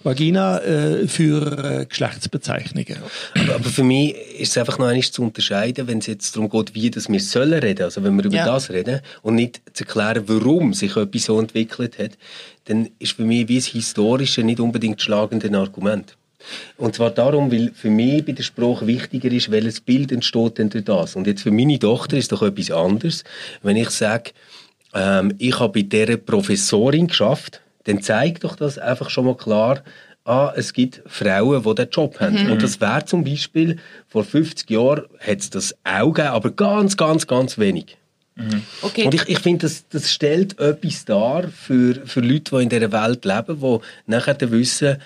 Vagina 0.06 0.60
äh, 0.60 1.08
für 1.08 1.82
äh, 1.82 1.86
Geschlechtsbezeichnungen. 1.88 2.98
Aber, 3.34 3.56
aber 3.56 3.70
für 3.70 3.84
mich 3.84 4.16
ist 4.40 4.52
es 4.52 4.58
einfach 4.60 4.78
noch 4.78 4.86
einmal 4.86 5.04
zu 5.04 5.24
unterscheiden, 5.24 5.88
wenn 5.88 5.98
es 5.98 6.06
jetzt 6.06 6.36
darum 6.36 6.48
geht, 6.48 6.76
wie 6.76 6.92
das 6.92 7.10
wir 7.10 7.20
sollen 7.20 7.60
reden, 7.60 7.84
also 7.84 8.04
wenn 8.04 8.16
wir 8.16 8.26
über 8.26 8.36
Ja. 8.36 8.46
das 8.46 8.70
reden 8.70 9.02
und 9.24 9.36
nicht 9.36 9.62
zu 9.74 9.84
erklären, 9.84 10.24
warum 10.28 10.74
sich 10.76 10.96
etwas 10.96 11.24
so 11.24 11.40
entwickelt 11.40 11.98
hat, 11.98 12.12
dann 12.66 12.90
ist 13.00 13.14
für 13.14 13.24
mich 13.24 13.48
wie 13.48 13.56
das 13.56 13.66
Historische 13.66 14.44
nicht 14.44 14.60
unbedingt 14.60 14.98
das 15.00 15.04
schlagende 15.04 15.52
Argument. 15.58 16.16
Und 16.78 16.96
zwar 16.96 17.12
darum, 17.12 17.52
weil 17.52 17.72
für 17.74 17.90
mich 17.90 18.26
bei 18.26 18.34
der 18.34 18.44
Sprache 18.44 18.88
wichtiger 18.88 19.32
ist, 19.32 19.52
welches 19.52 19.82
Bild 19.82 20.12
entsteht 20.12 20.58
denn 20.58 20.70
durch 20.70 20.86
das. 20.86 21.16
Und 21.16 21.28
jetzt 21.28 21.44
für 21.44 21.52
meine 21.52 21.80
Tochter 21.80 22.18
ist 22.18 22.32
doch 22.32 22.42
etwas 22.42 22.72
anderes, 22.72 23.24
wenn 23.64 23.78
ich 23.78 23.90
sage, 23.90 24.32
ähm, 24.94 25.34
ich 25.38 25.60
habe 25.60 25.74
bei 25.74 25.82
dieser 25.82 26.18
Professorin 26.18 27.08
geschafft, 27.08 27.62
dann 27.86 28.02
zeigt 28.02 28.44
doch 28.44 28.56
das 28.56 28.78
einfach 28.78 29.10
schon 29.10 29.26
mal 29.26 29.38
klar, 29.38 29.84
ah, 30.26 30.52
es 30.56 30.74
gibt 30.74 31.02
Frauen, 31.06 31.64
die 31.64 31.76
diesen 31.76 31.92
Job 31.92 32.20
haben. 32.20 32.52
Und 32.52 32.64
das 32.64 32.82
wäre 32.82 33.06
zum 33.06 33.24
Beispiel, 33.24 33.78
vor 34.08 34.24
50 34.24 34.70
Jahren 34.70 35.04
hat 35.20 35.40
es 35.40 35.50
das 35.50 35.76
auch 35.84 36.12
gegeben, 36.12 36.34
aber 36.34 36.52
ganz, 36.52 36.98
ganz, 36.98 37.28
ganz 37.28 37.58
wenig. 37.58 37.98
Okay. 38.82 39.06
Und 39.06 39.14
ich, 39.14 39.30
ich 39.30 39.40
finde, 39.40 39.66
das, 39.66 39.86
das 39.88 40.12
stellt 40.12 40.60
etwas 40.60 41.06
dar 41.06 41.48
für, 41.48 42.06
für 42.06 42.20
Leute, 42.20 42.58
die 42.58 42.64
in 42.64 42.70
dieser 42.70 42.92
Welt 42.92 43.24
leben, 43.24 43.62
die 43.62 43.78
nachher 44.08 44.34
dann 44.34 44.52
wissen, 44.52 44.98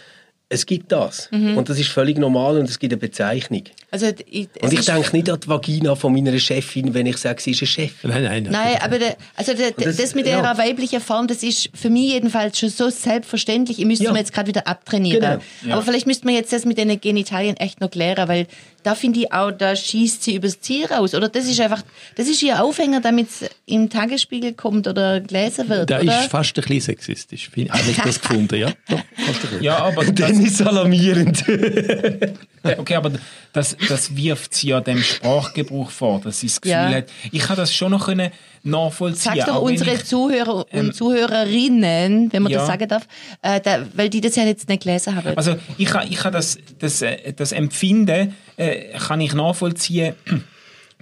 es 0.52 0.66
gibt 0.66 0.92
das. 0.92 1.30
Und 1.32 1.70
das 1.70 1.78
ist 1.78 1.90
völlig 1.90 2.18
normal 2.18 2.58
und 2.58 2.68
es 2.68 2.80
gibt 2.80 2.92
eine 2.92 3.00
Bezeichnung. 3.00 3.64
also, 3.92 4.08
ich, 4.30 4.50
Und 4.62 4.74
ich 4.74 4.84
denke 4.84 5.16
nicht 5.16 5.30
an 5.30 5.40
die 5.40 5.48
Vagina 5.48 5.94
von 5.96 6.12
meiner 6.12 6.38
Chefin, 6.40 6.92
wenn 6.96 7.06
ich 7.06 7.18
sage, 7.18 7.40
sie 7.40 7.52
ist 7.52 7.62
eine 7.62 7.68
Chefin. 7.68 8.10
Nein, 8.10 8.24
nein, 8.24 8.48
Nein, 8.50 8.78
aber 8.82 8.98
der, 8.98 9.16
also 9.36 9.54
der, 9.54 9.72
das- 9.72 9.98
das, 9.98 10.16
mit 10.16 10.26
ja. 10.26 10.40
ihrer 10.40 10.58
weiblichen 10.58 11.02
Form, 11.02 11.28
das 11.28 11.44
ist 11.44 11.70
für 11.76 11.92
mich 11.92 12.12
jedenfalls 12.14 12.58
schon 12.58 12.70
so 12.70 12.90
selbstverständlich. 12.90 13.78
Ich 13.80 13.86
müsste 13.86 14.06
Ja. 14.06 14.12
mir 14.12 14.18
jetzt 14.20 14.34
gerade 14.34 14.48
wieder 14.48 14.68
abtrainieren. 14.68 15.40
Genau. 15.62 15.76
Aber 15.76 15.84
vielleicht 15.84 16.08
müsste 16.08 16.26
man 16.26 16.34
jetzt 16.34 16.52
das 16.52 16.66
mit 16.66 16.80
den 16.80 17.00
Genitalien 17.00 17.56
echt 17.58 17.80
noch 17.80 17.92
klären, 17.92 18.28
weil 18.28 18.48
da 18.84 18.96
finde 18.96 19.20
ich 19.22 19.32
auch, 19.34 19.52
da 19.52 19.76
schießt 19.76 20.24
sie 20.24 20.36
übers 20.36 20.60
Ziel 20.62 20.86
raus. 20.86 21.14
Oder 21.14 21.30
das 21.30 21.46
ist 21.46 21.60
einfach, 21.60 21.84
das 22.16 22.28
ist 22.28 22.42
ihr 22.42 22.64
Aufhänger, 22.64 23.02
damit 23.02 23.28
es 23.30 23.50
im 23.66 23.90
Tagesspiegel 23.90 24.54
kommt 24.54 24.88
oder 24.88 25.20
gelesen 25.22 25.70
wird. 25.70 25.90
Da 25.90 26.00
oder? 26.02 26.22
ist 26.22 26.30
fast 26.32 26.58
ein 26.58 26.62
bisschen 26.64 26.82
sexistisch. 26.82 27.50
Habe 27.70 27.92
ich 27.92 27.98
das 27.98 28.22
gefunden, 28.22 28.56
ja? 28.56 28.72
Doch. 28.90 29.02
Ja, 29.62 29.78
aber 29.80 30.06
das, 30.12 30.14
Dann 30.16 30.44
ist 30.46 30.62
alarmierend. 30.62 31.44
okay, 32.78 32.96
aber 32.96 33.12
das, 33.54 33.76
das 33.88 34.16
wirft 34.16 34.54
sie 34.54 34.70
ja 34.70 34.82
dem 34.82 35.02
Sprachgebrauch 35.02 35.90
vor, 35.90 36.22
dass 36.22 36.40
sie 36.40 36.48
das 36.48 36.62
Gefühl 36.62 36.72
Ja. 36.74 36.90
hat. 36.90 37.06
Ich 37.32 37.42
kann 37.42 37.58
das 37.58 37.74
schon 37.74 37.92
noch 37.92 38.06
können 38.06 38.32
nachvollziehen. 38.64 39.34
Sag 39.38 39.46
doch 39.48 39.62
unsere 39.62 39.94
ich- 39.96 40.06
Zuhörer 40.06 40.66
und 40.72 40.96
Zuhörerinnen, 40.96 42.32
wenn 42.32 42.44
man 42.44 42.52
ja. 42.52 42.60
das 42.60 42.68
sagen 42.68 42.88
darf, 42.88 43.08
äh, 43.42 43.60
da, 43.62 43.86
weil 43.94 44.10
die 44.10 44.22
das 44.22 44.36
ja 44.36 44.44
jetzt 44.44 44.68
nicht 44.70 44.84
gelesen 44.84 45.16
haben. 45.16 45.38
Also 45.38 45.56
ich 45.78 45.88
kann, 45.88 46.08
ich 46.12 46.20
das, 46.22 46.58
das, 46.80 47.02
äh, 47.02 47.34
das 47.34 47.52
Empfinden 47.52 48.36
äh, 48.58 48.98
kann 48.98 49.22
ich 49.22 49.34
nachvollziehen, 49.34 50.16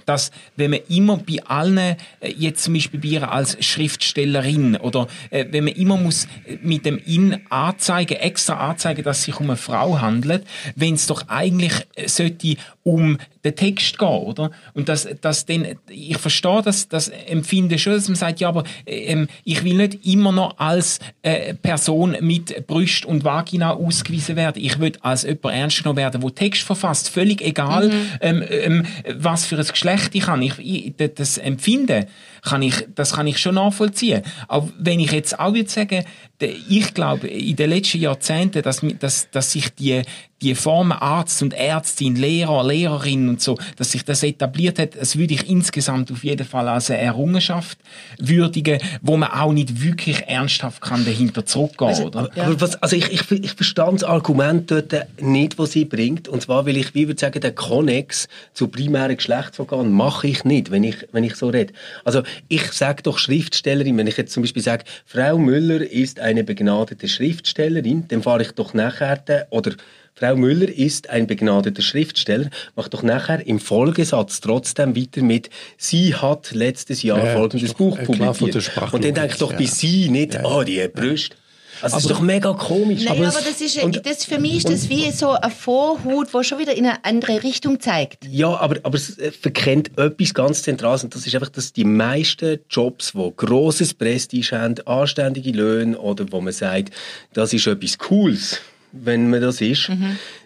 dass 0.06 0.32
wenn 0.56 0.72
man 0.72 0.80
immer 0.88 1.18
bei 1.18 1.44
allen, 1.46 1.78
äh, 1.78 1.96
jetzt 2.38 2.64
zum 2.64 2.74
Beispiel 2.74 3.00
bei 3.00 3.08
ihr 3.10 3.32
als 3.32 3.58
Schriftstellerin 3.64 4.78
oder 4.78 5.08
äh, 5.32 5.46
wenn 5.52 5.66
man 5.66 5.74
immer 5.74 5.98
muss 5.98 6.28
mit 6.62 6.86
dem 6.86 6.98
In 6.98 7.42
anzeigen, 7.50 8.16
extra 8.18 8.70
anzeigen, 8.70 9.04
dass 9.04 9.20
es 9.20 9.24
sich 9.26 9.40
um 9.40 9.50
eine 9.50 9.58
Frau 9.58 10.00
handelt, 10.00 10.46
wenn 10.76 10.94
es 10.94 11.08
doch 11.08 11.28
eigentlich 11.28 11.74
äh, 11.96 12.08
sollte 12.08 12.56
um 12.88 13.18
den 13.44 13.56
Text 13.56 13.98
gehen, 14.00 14.08
oder? 14.08 14.52
Und 14.74 14.88
das, 14.88 15.08
das 15.22 15.46
dann, 15.46 15.66
ich 15.90 16.18
verstehe 16.18 16.62
das, 16.64 16.88
das 16.88 17.10
Empfinden 17.10 17.78
schon, 17.78 17.94
dass 17.94 18.08
man 18.08 18.16
sagt, 18.16 18.40
ja, 18.40 18.48
aber 18.48 18.64
ähm, 18.86 19.28
ich 19.44 19.64
will 19.66 19.74
nicht 19.76 20.06
immer 20.06 20.32
noch 20.32 20.58
als 20.58 21.00
äh, 21.22 21.54
Person 21.54 22.16
mit 22.22 22.66
Brüst 22.66 23.06
und 23.06 23.26
Vagina 23.26 23.74
ausgewiesen 23.74 24.38
werden. 24.38 24.64
Ich 24.64 24.80
will 24.80 24.94
als 25.02 25.24
jemand 25.24 25.46
ernst 25.54 25.80
genommen 25.84 25.98
werden, 25.98 26.22
der 26.22 26.36
Text 26.36 26.62
verfasst, 26.64 27.10
völlig 27.10 27.42
egal, 27.42 27.92
ähm, 28.22 28.44
ähm, 28.50 28.86
was 29.18 29.46
für 29.46 29.58
ein 29.58 29.66
Geschlecht 29.68 30.16
ich 30.16 30.26
habe. 30.28 30.46
Ich, 30.46 30.58
ich, 30.60 30.94
das- 30.96 31.12
das 31.16 31.38
Empfinden 31.38 32.06
kann 32.48 32.62
ich, 32.62 32.88
das 32.96 33.14
kann 33.14 33.28
ich 33.28 33.38
schon 33.38 33.56
nachvollziehen. 33.56 34.24
Aber 34.48 34.70
wenn 34.80 35.00
ich 35.00 35.12
jetzt 35.12 35.40
auch 35.40 35.54
würde 35.54 35.70
sagen, 35.70 36.06
ich 36.40 36.94
glaube, 36.94 37.28
in 37.28 37.56
den 37.56 37.70
letzten 37.70 38.00
Jahrzehnten, 38.00 38.62
dass, 38.62 38.82
dass, 39.00 39.30
dass 39.32 39.52
sich 39.52 39.74
die, 39.74 40.04
die 40.42 40.54
Formen 40.54 40.92
Arzt 40.92 41.42
und 41.42 41.54
Ärztin, 41.54 42.16
Lehrer, 42.16 42.64
Lehrerin 42.64 43.28
und 43.28 43.42
so, 43.42 43.58
dass 43.78 43.92
sich 43.92 44.06
das 44.06 44.22
etabliert 44.22 44.78
hat, 44.78 44.96
das 44.96 45.18
würde 45.18 45.34
ich 45.34 45.50
insgesamt 45.50 46.12
auf 46.12 46.24
jeden 46.24 46.46
Fall 46.46 46.68
als 46.68 46.92
eine 46.92 47.00
Errungenschaft 47.00 47.80
würdigen, 48.20 48.80
wo 49.02 49.18
man 49.18 49.32
auch 49.32 49.52
nicht 49.52 49.82
wirklich 49.82 50.28
ernsthaft 50.28 50.82
kann 50.82 51.06
dahinter 51.06 51.46
zurückgehen, 51.46 52.04
oder? 52.04 52.30
Ja. 52.36 52.44
Aber 52.44 52.62
was, 52.62 52.76
also 52.84 52.96
ich, 52.96 53.12
ich, 53.12 53.32
ich 53.32 53.54
verstand 53.54 54.02
das 54.02 54.04
Argument 54.04 54.70
dort 54.70 54.94
nicht, 55.20 55.58
was 55.58 55.72
sie 55.72 55.86
bringt. 55.86 56.28
Und 56.28 56.44
zwar, 56.44 56.68
weil 56.68 56.78
ich, 56.78 56.94
wie 56.94 57.08
würde 57.08 57.20
sagen, 57.20 57.42
den 57.42 57.56
Konnex 57.56 58.28
zu 58.54 58.68
primären 58.68 59.18
Geschlechtsorganen 59.18 59.92
mache 59.92 60.28
ich 60.28 60.44
nicht, 60.44 60.70
wenn 60.70 60.84
ich, 60.84 61.08
wenn 61.12 61.24
ich 61.24 61.36
so 61.36 61.50
rede. 61.50 61.74
Also 62.06 62.22
ich 62.48 62.72
sage 62.72 63.04
doch 63.04 63.18
Schriftstellerin, 63.18 63.98
wenn 63.98 64.08
ich 64.08 64.18
jetzt 64.18 64.34
zum 64.34 64.44
Beispiel 64.44 64.64
sage, 64.64 64.84
Frau 65.06 65.38
Müller 65.38 65.82
ist 65.82 66.20
eine 66.20 66.44
begnadete 66.44 67.08
Schriftstellerin, 67.08 68.06
dann 68.08 68.24
fahre 68.24 68.42
ich 68.42 68.52
doch 68.52 68.74
nachher, 68.74 69.18
den- 69.18 69.44
oder 69.50 69.74
Frau 70.14 70.36
Müller 70.36 70.68
ist 70.68 71.12
ein 71.12 71.28
begnadeter 71.28 71.84
Schriftsteller, 71.84 72.50
macht 72.76 72.94
doch 72.96 73.04
nachher 73.04 73.46
im 73.46 73.60
Folgesatz 73.60 74.42
trotzdem 74.42 74.96
weiter 74.96 75.22
mit, 75.22 75.52
sie 75.78 76.16
hat 76.16 76.52
letztes 76.54 77.04
Jahr 77.04 77.24
Ja, 77.24 77.34
folgendes 77.34 77.76
Buch 77.76 77.98
publiziert. 78.04 78.56
Und 78.92 79.04
dann 79.04 79.14
denke 79.14 79.34
ich 79.34 79.38
doch 79.38 79.52
Sprachlogik, 79.52 79.58
bei 79.58 79.64
ja. 79.64 79.70
sie 79.70 80.10
nicht, 80.10 80.40
oh, 80.44 80.64
die 80.64 80.88
Brüste. 80.88 81.36
Also 81.82 81.96
das 81.98 82.04
ist 82.06 82.12
doch 82.12 82.20
mega 82.22 82.54
komisch. 82.54 83.04
Nein, 83.06 83.18
aber, 83.18 83.28
es- 83.28 83.44
das 83.46 83.62
ist, 83.62 83.80
das 84.06 84.26
für 84.26 84.40
mich 84.40 84.58
ist 84.58 84.70
das 84.70 84.90
wie 84.90 85.10
so 85.12 85.32
ein 85.32 85.52
Vorhut, 85.52 86.34
wo 86.34 86.44
schon 86.44 86.60
wieder 86.60 86.76
in 86.76 86.86
eine 86.86 87.04
andere 87.06 87.44
Richtung 87.44 87.80
zeigt. 87.80 88.26
Ja, 88.30 88.56
aber, 88.58 88.78
aber 88.84 88.96
es 88.96 89.18
äh, 89.18 89.32
verkennt 89.32 89.98
etwas 89.98 90.34
ganz 90.34 90.64
Zentrales 90.64 91.04
und 91.04 91.14
das 91.16 91.26
ist 91.28 91.36
einfach, 91.36 91.50
dass 91.50 91.74
die 91.74 91.84
meisten 91.86 92.60
Jobs, 92.70 93.14
die 93.14 93.34
grosses 93.36 93.94
Prestige 93.94 94.50
haben, 94.60 94.76
anständige 94.88 95.52
Löhne 95.52 95.98
oder 96.00 96.26
wo 96.32 96.42
man 96.42 96.54
sagt, 96.54 96.92
das 97.34 97.54
ist 97.54 97.68
etwas 97.68 97.98
Cooles, 97.98 98.60
wenn 98.92 99.30
man 99.30 99.42
das 99.42 99.62
ist, 99.62 99.92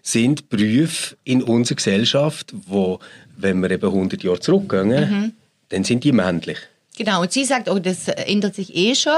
sind 0.02 0.50
Berufe 0.50 1.15
in 1.24 1.44
unserer 1.44 1.76
Gesellschaft, 1.76 2.54
wo, 2.67 3.00
wenn 3.38 3.60
wir 3.62 3.72
eben 3.72 3.86
100 3.86 4.24
Jahre 4.24 4.39
zurückgehen, 4.39 5.34
dann 5.70 5.84
sind 5.84 6.04
die 6.04 6.12
männlich. 6.12 6.58
Genau, 6.98 7.22
und 7.22 7.32
sie 7.32 7.46
sagt, 7.46 7.70
oh, 7.70 7.80
das 7.80 8.08
ändert 8.10 8.56
sich 8.56 8.76
eh 8.76 8.94
schon, 8.96 9.13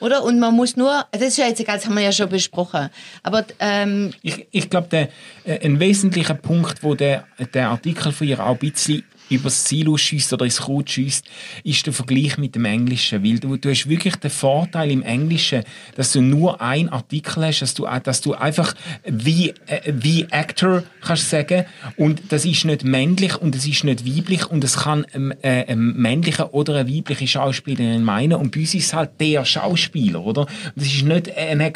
oder? 0.00 0.22
Und 0.24 0.38
man 0.38 0.54
muss 0.54 0.76
nur, 0.76 1.04
das 1.12 1.22
ist 1.22 1.38
ja 1.38 1.46
jetzt 1.46 1.60
egal, 1.60 1.76
das 1.76 1.86
haben 1.86 1.94
wir 1.94 2.02
ja 2.02 2.12
schon 2.12 2.28
besprochen, 2.28 2.90
aber 3.22 3.44
ähm, 3.58 4.12
Ich, 4.22 4.46
ich 4.50 4.70
glaube, 4.70 5.08
äh, 5.44 5.66
ein 5.66 5.78
wesentlicher 5.80 6.34
Punkt, 6.34 6.82
wo 6.82 6.94
der, 6.94 7.26
der 7.54 7.70
Artikel 7.70 8.12
von 8.12 8.26
ihr 8.26 8.40
auch 8.44 8.52
ein 8.52 8.58
bisschen 8.58 9.04
übers 9.30 9.64
Ziel 9.64 9.88
ausschießt 9.88 10.32
oder 10.32 10.44
ins 10.44 10.58
Kraut 10.58 10.90
schießt, 10.90 11.24
ist 11.64 11.86
der 11.86 11.92
Vergleich 11.92 12.38
mit 12.38 12.54
dem 12.54 12.64
Englischen. 12.64 13.24
Weil 13.24 13.38
du, 13.38 13.56
du 13.56 13.70
hast 13.70 13.88
wirklich 13.88 14.16
den 14.16 14.30
Vorteil 14.30 14.90
im 14.90 15.02
Englischen, 15.02 15.64
dass 15.96 16.12
du 16.12 16.20
nur 16.20 16.60
einen 16.60 16.88
Artikel 16.88 17.44
hast, 17.46 17.60
dass 17.60 17.74
du, 17.74 17.86
dass 18.02 18.20
du 18.20 18.34
einfach 18.34 18.74
wie, 19.04 19.50
äh, 19.66 19.92
wie 19.92 20.26
Actor 20.30 20.82
kannst 21.00 21.30
sagen 21.30 21.64
und 21.96 22.22
das 22.28 22.44
ist 22.44 22.64
nicht 22.64 22.84
männlich 22.84 23.36
und 23.36 23.54
es 23.54 23.66
ist 23.66 23.84
nicht 23.84 24.06
weiblich 24.06 24.46
und 24.50 24.64
es 24.64 24.78
kann 24.78 25.06
ähm, 25.14 25.32
äh, 25.42 25.64
ein 25.66 25.78
männlicher 25.78 26.54
oder 26.54 26.76
eine 26.76 26.92
weibliche 26.92 27.26
Schauspielerin 27.26 28.04
meinen 28.04 28.34
und 28.34 28.52
bei 28.52 28.60
uns 28.60 28.74
ist 28.74 28.86
es 28.86 28.94
halt 28.94 29.10
der 29.20 29.44
Schauspieler, 29.44 30.24
oder? 30.24 30.42
Und 30.42 30.50
das 30.76 30.86
ist 30.86 31.04
nicht 31.04 31.36
eine 31.36 31.72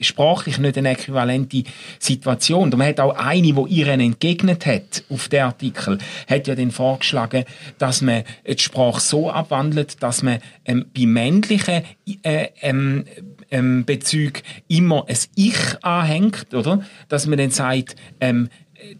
sprachlich 0.00 0.58
nicht 0.58 0.78
eine 0.78 0.90
äquivalente 0.90 1.64
Situation. 1.98 2.72
Und 2.72 2.78
man 2.78 2.88
hat 2.88 3.00
auch 3.00 3.16
eine, 3.16 3.52
die 3.52 3.74
ihr 3.74 3.88
entgegnet 3.88 4.66
hat 4.66 5.04
auf 5.08 5.28
den 5.28 5.42
Artikel, 5.42 5.98
hat 6.28 6.46
ja 6.46 6.54
dann 6.54 6.70
vorgeschlagen, 6.74 7.44
dass 7.78 8.02
man 8.02 8.24
die 8.46 8.58
Sprache 8.58 9.00
so 9.00 9.30
abwandelt, 9.30 10.02
dass 10.02 10.22
man 10.22 10.40
ähm, 10.64 10.86
bei 10.94 11.06
männlichen 11.06 11.82
äh, 12.22 12.48
ähm, 12.60 13.04
ähm, 13.50 13.84
Bezügen 13.84 14.42
immer 14.68 15.06
ein 15.08 15.16
Ich 15.36 15.82
anhängt, 15.82 16.52
oder? 16.54 16.82
Dass 17.08 17.26
man 17.26 17.38
dann 17.38 17.50
sagt, 17.50 17.96
ähm, 18.20 18.48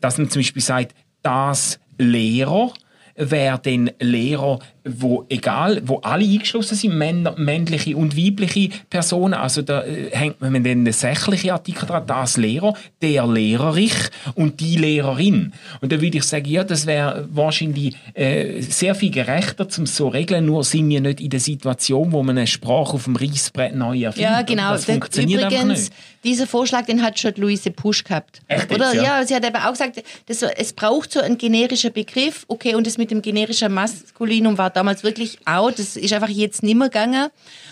dass 0.01 0.19
man 0.19 0.31
zum 0.31 0.41
Beispiel 0.41 0.63
sagt, 0.63 0.95
das 1.23 1.79
Lehrer 1.99 2.73
wäre 3.17 3.59
dann 3.59 3.91
Lehrer, 4.01 4.59
wo 4.85 5.25
egal, 5.31 5.81
wo 5.87 5.99
alle 6.01 6.25
eingeschlossen 6.25 6.75
sind, 6.77 6.97
Männer, 6.97 7.35
männliche 7.38 7.97
und 7.97 8.16
weibliche 8.16 8.68
Personen, 8.90 9.35
also 9.35 9.62
da 9.62 9.83
äh, 9.83 10.11
hängt 10.12 10.40
man 10.42 10.53
dann 10.53 10.66
einen 10.66 10.92
sächlichen 10.92 11.51
Artikel 11.51 11.87
dran, 11.87 12.07
das 12.07 12.37
Lehrer, 12.37 12.75
der 13.01 13.27
Lehrerich 13.27 13.94
und 14.35 14.61
die 14.61 14.77
Lehrerin. 14.77 15.53
Und 15.81 15.90
da 15.90 16.01
würde 16.01 16.18
ich 16.18 16.25
sagen, 16.25 16.47
ja, 16.47 16.64
das 16.64 16.87
wäre 16.87 17.27
wahrscheinlich 17.31 17.97
äh, 18.12 18.61
sehr 18.61 18.94
viel 18.94 19.11
gerechter, 19.11 19.68
zum 19.68 19.87
so 19.87 20.09
regeln, 20.09 20.44
nur 20.44 20.64
sind 20.64 20.88
wir 20.90 21.01
nicht 21.01 21.20
in 21.20 21.31
der 21.31 21.40
Situation, 21.40 22.12
wo 22.12 22.23
man 22.23 22.37
eine 22.37 22.47
Sprache 22.47 22.94
auf 22.94 23.05
dem 23.05 23.16
Reissbrett 23.16 23.75
neu 23.75 24.03
erfindet. 24.03 24.31
Ja, 24.31 24.42
genau. 24.42 24.73
Das 24.73 24.85
funktioniert 24.85 25.44
einfach 25.44 25.64
Übrigens, 25.64 25.90
dieser 26.25 26.47
Vorschlag, 26.47 26.85
den 26.87 27.03
hat 27.03 27.18
schon 27.18 27.33
Luise 27.37 27.70
Pusch 27.70 28.05
gehabt. 28.05 28.42
Echt 28.49 28.70
jetzt, 28.70 28.75
Oder? 28.75 28.94
ja? 28.94 29.03
Ja? 29.20 29.27
sie 29.27 29.35
hat 29.35 29.44
aber 29.44 29.66
auch 29.66 29.73
gesagt, 29.73 30.03
das, 30.27 30.42
es 30.42 30.73
braucht 30.73 31.12
so 31.12 31.20
einen 31.20 31.38
generischen 31.38 31.92
Begriff. 31.92 32.44
Okay, 32.49 32.75
und 32.75 32.87
das 32.87 32.99
mit 32.99 33.11
dem 33.11 33.23
generischen 33.23 33.73
Maskulinum 33.73 34.59
war 34.59 34.74
damals 34.77 35.03
wirklich 35.03 35.39
out. 35.47 35.79
Das 35.79 35.97
ist 35.97 36.13
einfach 36.13 36.29
jetzt 36.29 36.63
nimmer 36.63 36.87
gegangen. 36.89 37.29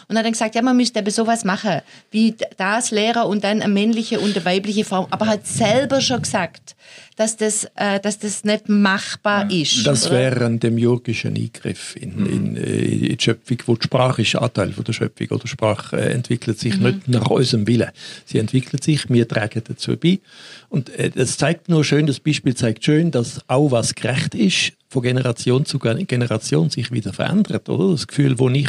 Und 0.09 0.19
hat 0.19 0.25
dann 0.25 0.33
gesagt, 0.33 0.55
ja, 0.55 0.63
man 0.63 0.77
müsste 0.77 0.99
aber 0.99 1.11
sowas 1.11 1.45
machen, 1.45 1.81
wie 2.11 2.35
das 2.57 2.91
Lehrer 2.91 3.27
und 3.27 3.45
dann 3.45 3.63
eine 3.63 3.73
männliche 3.73 4.21
und 4.21 4.37
eine 4.37 4.45
weibliche 4.45 4.85
Form. 4.85 5.07
Aber 5.11 5.27
hat 5.27 5.47
selber 5.47 6.01
schon 6.01 6.23
gesagt, 6.23 6.75
dass 7.17 7.37
das, 7.37 7.67
äh, 7.77 8.01
dass 8.01 8.19
das 8.19 8.45
nicht 8.45 8.69
machbar 8.69 9.51
ist. 9.51 9.87
Das 9.87 10.07
oder? 10.07 10.17
wäre 10.17 10.47
ein 10.47 10.61
demiurgischer 10.61 11.29
Eingriff 11.29 11.97
in, 11.97 12.27
in, 12.27 12.57
äh, 12.57 12.61
in 12.61 13.17
die 13.17 13.23
Schöpfung, 13.23 13.59
wo 13.67 13.77
die 13.77 13.85
Sprache 13.85 14.23
ist 14.23 14.37
Anteil 14.37 14.73
von 14.73 14.85
der 14.85 14.93
Schöpfung. 14.93 15.29
Oder 15.31 15.47
Sprache 15.47 15.97
äh, 15.97 16.13
entwickelt 16.13 16.59
sich 16.59 16.79
nicht 16.79 17.09
nach 17.09 17.29
unserem 17.29 17.67
Willen. 17.67 17.91
Sie 18.25 18.39
entwickelt 18.39 18.83
sich, 18.83 19.09
wir 19.09 19.29
tragen 19.29 19.63
dazu 19.67 19.97
bei. 19.97 20.21
Und 20.69 20.91
äh, 20.91 21.11
das 21.11 21.37
zeigt 21.37 21.69
nur 21.69 21.85
schön, 21.85 22.07
das 22.07 22.21
Beispiel 22.21 22.55
zeigt 22.55 22.85
schön, 22.85 23.11
dass 23.11 23.41
auch 23.49 23.71
was 23.71 23.95
gerecht 23.95 24.35
ist, 24.35 24.73
von 24.93 25.03
Generation 25.03 25.65
zu 25.65 25.79
Gen- 25.79 26.07
Generation 26.07 26.69
sich 26.69 26.93
wieder 26.93 27.15
verändert. 27.15 27.69
Oder? 27.71 27.93
Das 27.93 28.07
Gefühl, 28.07 28.39
wo 28.39 28.51
ich 28.51 28.69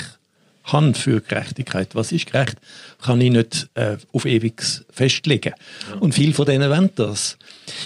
habe 0.63 0.93
für 0.93 1.19
Gerechtigkeit, 1.19 1.93
was 1.93 2.13
ist 2.13 2.31
gerecht, 2.31 2.55
kann 3.01 3.19
ich 3.19 3.31
nicht 3.31 3.67
äh, 3.73 3.97
auf 4.13 4.25
ewig 4.25 4.63
festlegen. 4.89 5.53
Und 5.99 6.13
viel 6.13 6.33
von 6.33 6.45
denen 6.45 6.69
wollen 6.71 6.89
das. 6.95 7.38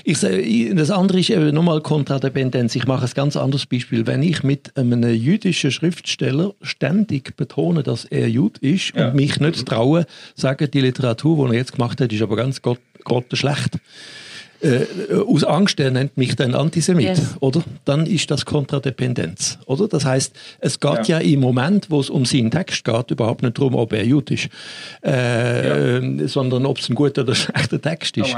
Ich, 0.03 0.19
das 0.19 0.91
andere 0.91 1.19
ist 1.19 1.31
eben 1.31 1.55
nochmal 1.55 1.81
Kontradependenz. 1.81 2.75
Ich 2.75 2.85
mache 2.85 3.05
ein 3.05 3.11
ganz 3.15 3.35
anderes 3.35 3.65
Beispiel. 3.65 4.05
Wenn 4.05 4.21
ich 4.21 4.43
mit 4.43 4.77
einem 4.77 5.11
jüdischen 5.11 5.71
Schriftsteller 5.71 6.53
ständig 6.61 7.35
betone, 7.35 7.81
dass 7.81 8.05
er 8.05 8.29
Jud 8.29 8.59
ist 8.59 8.93
und 8.93 9.15
mich 9.15 9.39
nicht 9.39 9.65
traue, 9.65 10.05
sagen, 10.35 10.69
die 10.69 10.81
Literatur, 10.81 11.47
die 11.47 11.55
er 11.55 11.57
jetzt 11.57 11.71
gemacht 11.71 11.99
hat, 11.99 12.13
ist 12.13 12.21
aber 12.21 12.35
ganz 12.35 12.61
gott, 12.61 12.79
grottenschlecht. 13.03 13.79
Äh, 14.59 15.13
aus 15.13 15.43
Angst, 15.43 15.79
er 15.79 15.91
nennt 15.91 16.17
mich 16.17 16.35
dann 16.35 16.55
Antisemit, 16.55 17.05
Yes. 17.05 17.35
oder? 17.41 17.63
Dann 17.85 18.07
ist 18.07 18.31
das 18.31 18.45
Kontradependenz, 18.45 19.59
oder? 19.67 19.87
Das 19.87 20.03
heißt, 20.03 20.35
es 20.59 20.79
geht 20.79 21.07
ja, 21.07 21.19
im 21.19 21.41
Moment, 21.41 21.91
wo 21.91 21.99
es 21.99 22.09
um 22.09 22.25
seinen 22.25 22.49
Text 22.49 22.83
geht, 22.83 23.11
überhaupt 23.11 23.43
nicht 23.43 23.57
darum, 23.57 23.75
ob 23.75 23.93
er 23.93 24.03
Jud 24.05 24.31
ist, 24.31 24.49
äh, 25.05 25.97
äh, 25.97 26.27
sondern 26.27 26.65
ob 26.65 26.79
es 26.79 26.89
ein 26.89 26.95
guter 26.95 27.21
oder 27.21 27.35
schlechter 27.35 27.79
Text 27.81 28.17
ist. 28.17 28.35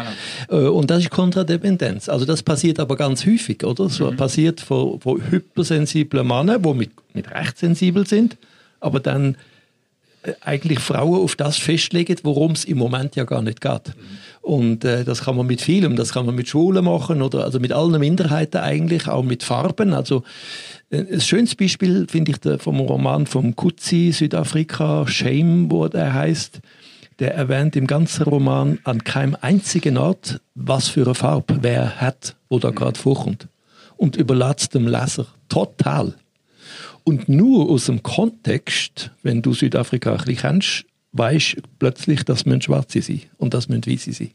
Oh, 0.49 0.55
Äh, 0.55 0.67
und 0.67 0.89
das 0.89 0.99
ist 1.03 1.09
Kontradependenz. 1.09 2.09
Also 2.09 2.25
das 2.25 2.43
passiert 2.43 2.79
aber 2.79 2.95
ganz 2.97 3.25
häufig, 3.25 3.63
oder? 3.63 3.85
Es 3.85 3.99
passiert 4.17 4.59
von, 4.59 4.99
von 4.99 5.21
hypersensiblen 5.31 6.27
Männern, 6.27 6.61
die 6.61 6.73
mit, 6.73 6.91
mit 7.13 7.31
Recht 7.31 7.57
sensibel 7.57 8.05
sind, 8.05 8.37
aber 8.81 8.99
dann 8.99 9.35
äh, 9.35 9.37
eigentlich 10.41 10.79
Frauen 10.79 11.21
auf 11.21 11.35
das 11.35 11.57
festlegen, 11.57 12.17
worum 12.23 12.51
es 12.51 12.65
im 12.65 12.77
Moment 12.77 13.15
ja 13.15 13.23
gar 13.23 13.41
nicht 13.41 13.61
geht. 13.61 13.93
Und 14.41 14.83
äh, 14.83 15.03
das 15.03 15.23
kann 15.23 15.35
man 15.35 15.47
mit 15.47 15.61
vielem, 15.61 15.95
das 15.95 16.11
kann 16.11 16.25
man 16.25 16.35
mit 16.35 16.47
Schwulen 16.47 16.85
machen 16.85 17.21
oder 17.21 17.43
also 17.43 17.59
mit 17.59 17.71
allen 17.71 17.99
Minderheiten 17.99 18.57
eigentlich, 18.57 19.07
auch 19.07 19.23
mit 19.23 19.43
Farben. 19.43 19.93
Also 19.93 20.23
äh, 20.89 21.05
ein 21.13 21.21
schönes 21.21 21.55
Beispiel 21.55 22.07
finde 22.09 22.31
ich 22.31 22.37
der, 22.37 22.59
vom 22.59 22.79
Roman 22.79 23.27
vom 23.27 23.55
Kutzi, 23.55 24.11
Südafrika, 24.11 25.07
Shame, 25.07 25.71
wo 25.71 25.87
der 25.87 26.13
heißt. 26.13 26.61
Der 27.19 27.35
erwähnt 27.35 27.75
im 27.75 27.85
ganzen 27.85 28.23
Roman 28.23 28.79
an 28.85 29.03
keinem 29.03 29.35
einzigen 29.41 29.97
Ort, 29.97 30.39
was 30.55 30.87
für 30.87 31.03
eine 31.03 31.15
Farbe 31.15 31.59
wer 31.61 31.99
hat, 31.99 32.35
wo 32.47 32.59
da 32.59 32.69
gerade 32.71 32.97
vorkommt. 32.97 33.47
Und 33.97 34.15
überlässt 34.15 34.73
dem 34.73 34.87
Leser 34.87 35.27
total. 35.49 36.15
Und 37.09 37.27
nur 37.27 37.71
aus 37.71 37.87
dem 37.87 38.03
Kontext, 38.03 39.09
wenn 39.23 39.41
du 39.41 39.55
Südafrika 39.55 40.11
ein 40.11 40.17
bisschen 40.17 40.35
kennst, 40.35 40.85
weißt 41.13 41.57
du 41.57 41.61
plötzlich, 41.79 42.23
dass 42.23 42.45
man 42.45 42.61
Schwarze 42.61 43.01
sind 43.01 43.23
und 43.37 43.55
dass 43.55 43.67
man 43.67 43.83
Weiße 43.83 44.13
sind. 44.13 44.33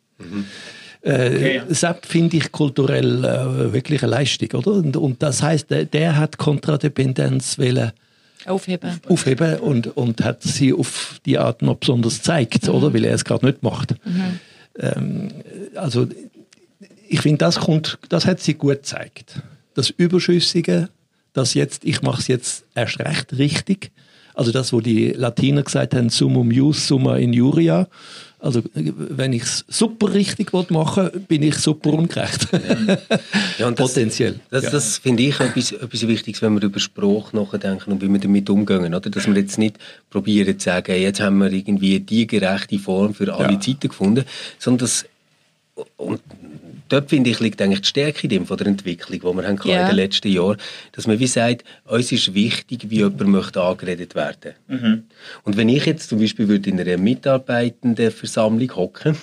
Äh, 1.02 1.60
Das 1.68 1.86
finde 2.02 2.36
ich 2.38 2.50
kulturell 2.50 3.24
äh, 3.24 3.72
wirklich 3.72 4.02
eine 4.02 4.10
Leistung, 4.10 4.50
oder? 4.58 4.72
Und, 4.72 4.96
und 4.96 5.22
das 5.22 5.40
heißt, 5.40 5.70
der, 5.70 5.84
der 5.84 6.16
hat 6.16 6.36
Kontradependenz 6.36 7.60
wollen 7.60 7.92
Aufheben. 8.44 8.90
aufheben 9.06 9.60
und, 9.60 9.96
und 9.96 10.24
hat 10.24 10.42
sie 10.42 10.72
auf 10.72 11.20
die 11.24 11.38
Art 11.38 11.62
noch 11.62 11.76
besonders 11.76 12.22
zeigt, 12.22 12.68
oder? 12.68 12.92
Weil 12.92 13.04
er 13.04 13.14
es 13.14 13.24
gerade 13.24 13.46
nicht 13.46 13.62
macht. 13.62 13.94
Ähm, 14.80 15.28
also 15.76 16.08
ich 17.08 17.20
finde, 17.20 17.38
das 17.38 17.60
kommt, 17.60 18.00
das 18.08 18.26
hat 18.26 18.40
sie 18.40 18.54
gut 18.54 18.78
gezeigt. 18.78 19.42
Das 19.74 19.90
Überschüssige, 19.90 20.88
das 21.34 21.52
jetzt, 21.54 21.84
ich 21.84 22.00
mache 22.00 22.20
es 22.22 22.28
jetzt 22.28 22.64
erst 22.74 22.98
recht 23.00 23.36
richtig. 23.36 23.90
Also 24.36 24.50
das, 24.50 24.72
wo 24.72 24.80
die 24.80 25.10
Latiner 25.10 25.62
gesagt 25.62 25.94
haben, 25.94 26.08
summum 26.08 26.50
jus, 26.50 26.88
summa 26.88 27.16
injuria. 27.18 27.86
Also 28.40 28.62
wenn 28.74 29.32
ich 29.32 29.42
es 29.44 29.64
super 29.68 30.12
richtig 30.12 30.52
machen 30.70 31.04
will, 31.12 31.20
bin 31.20 31.42
ich 31.44 31.54
super 31.56 31.92
ungerecht. 31.94 32.48
Ja, 33.58 33.70
das, 33.70 33.74
Potenziell. 33.94 34.40
Das, 34.50 34.64
Ja. 34.64 34.70
das 34.70 34.98
finde 34.98 35.22
ich 35.22 35.38
etwas, 35.40 35.72
etwas 35.72 36.06
Wichtiges, 36.08 36.42
wenn 36.42 36.54
wir 36.54 36.62
über 36.64 36.80
Sprache 36.80 37.34
nachdenken 37.36 37.92
und 37.92 38.02
wie 38.02 38.08
wir 38.08 38.18
damit 38.18 38.50
umgehen. 38.50 38.92
Oder? 38.92 39.08
Dass 39.08 39.26
wir 39.28 39.34
jetzt 39.36 39.56
nicht 39.56 39.78
probieren 40.10 40.58
zu 40.58 40.64
sagen, 40.64 41.00
jetzt 41.00 41.20
haben 41.20 41.38
wir 41.38 41.50
irgendwie 41.52 42.00
die 42.00 42.26
gerechte 42.26 42.78
Form 42.78 43.14
für 43.14 43.32
alle 43.34 43.52
Ja. 43.54 43.60
Zeiten 43.60 43.88
gefunden, 43.88 44.24
sondern 44.58 44.78
das, 44.80 45.06
und 45.96 46.20
dort 46.94 47.10
finde 47.10 47.30
ich, 47.30 47.40
liegt 47.40 47.60
eigentlich 47.60 47.80
die 47.82 47.88
Stärke 47.88 48.28
drin 48.28 48.46
von 48.46 48.56
der 48.56 48.66
Entwicklung, 48.68 49.18
die 49.20 49.36
wir 49.38 49.46
haben 49.48 49.58
Ja. 49.64 49.80
in 49.82 49.86
den 49.88 49.96
letzten 49.96 50.28
Jahren, 50.28 50.56
dass 50.92 51.06
man 51.06 51.18
wie 51.18 51.26
sagt, 51.26 51.64
uns 51.84 52.12
ist 52.12 52.32
wichtig, 52.34 52.90
wie 52.90 52.96
jemand 52.96 53.26
möchte 53.28 53.60
angeredet 53.62 54.14
werden. 54.14 54.54
Und 55.44 55.56
wenn 55.56 55.68
ich 55.68 55.86
jetzt 55.86 56.08
zum 56.08 56.18
Beispiel 56.20 56.48
würde 56.48 56.70
in 56.70 56.80
einer 56.80 56.96
Mitarbeitendenversammlung 56.96 58.74
hocken 58.76 59.16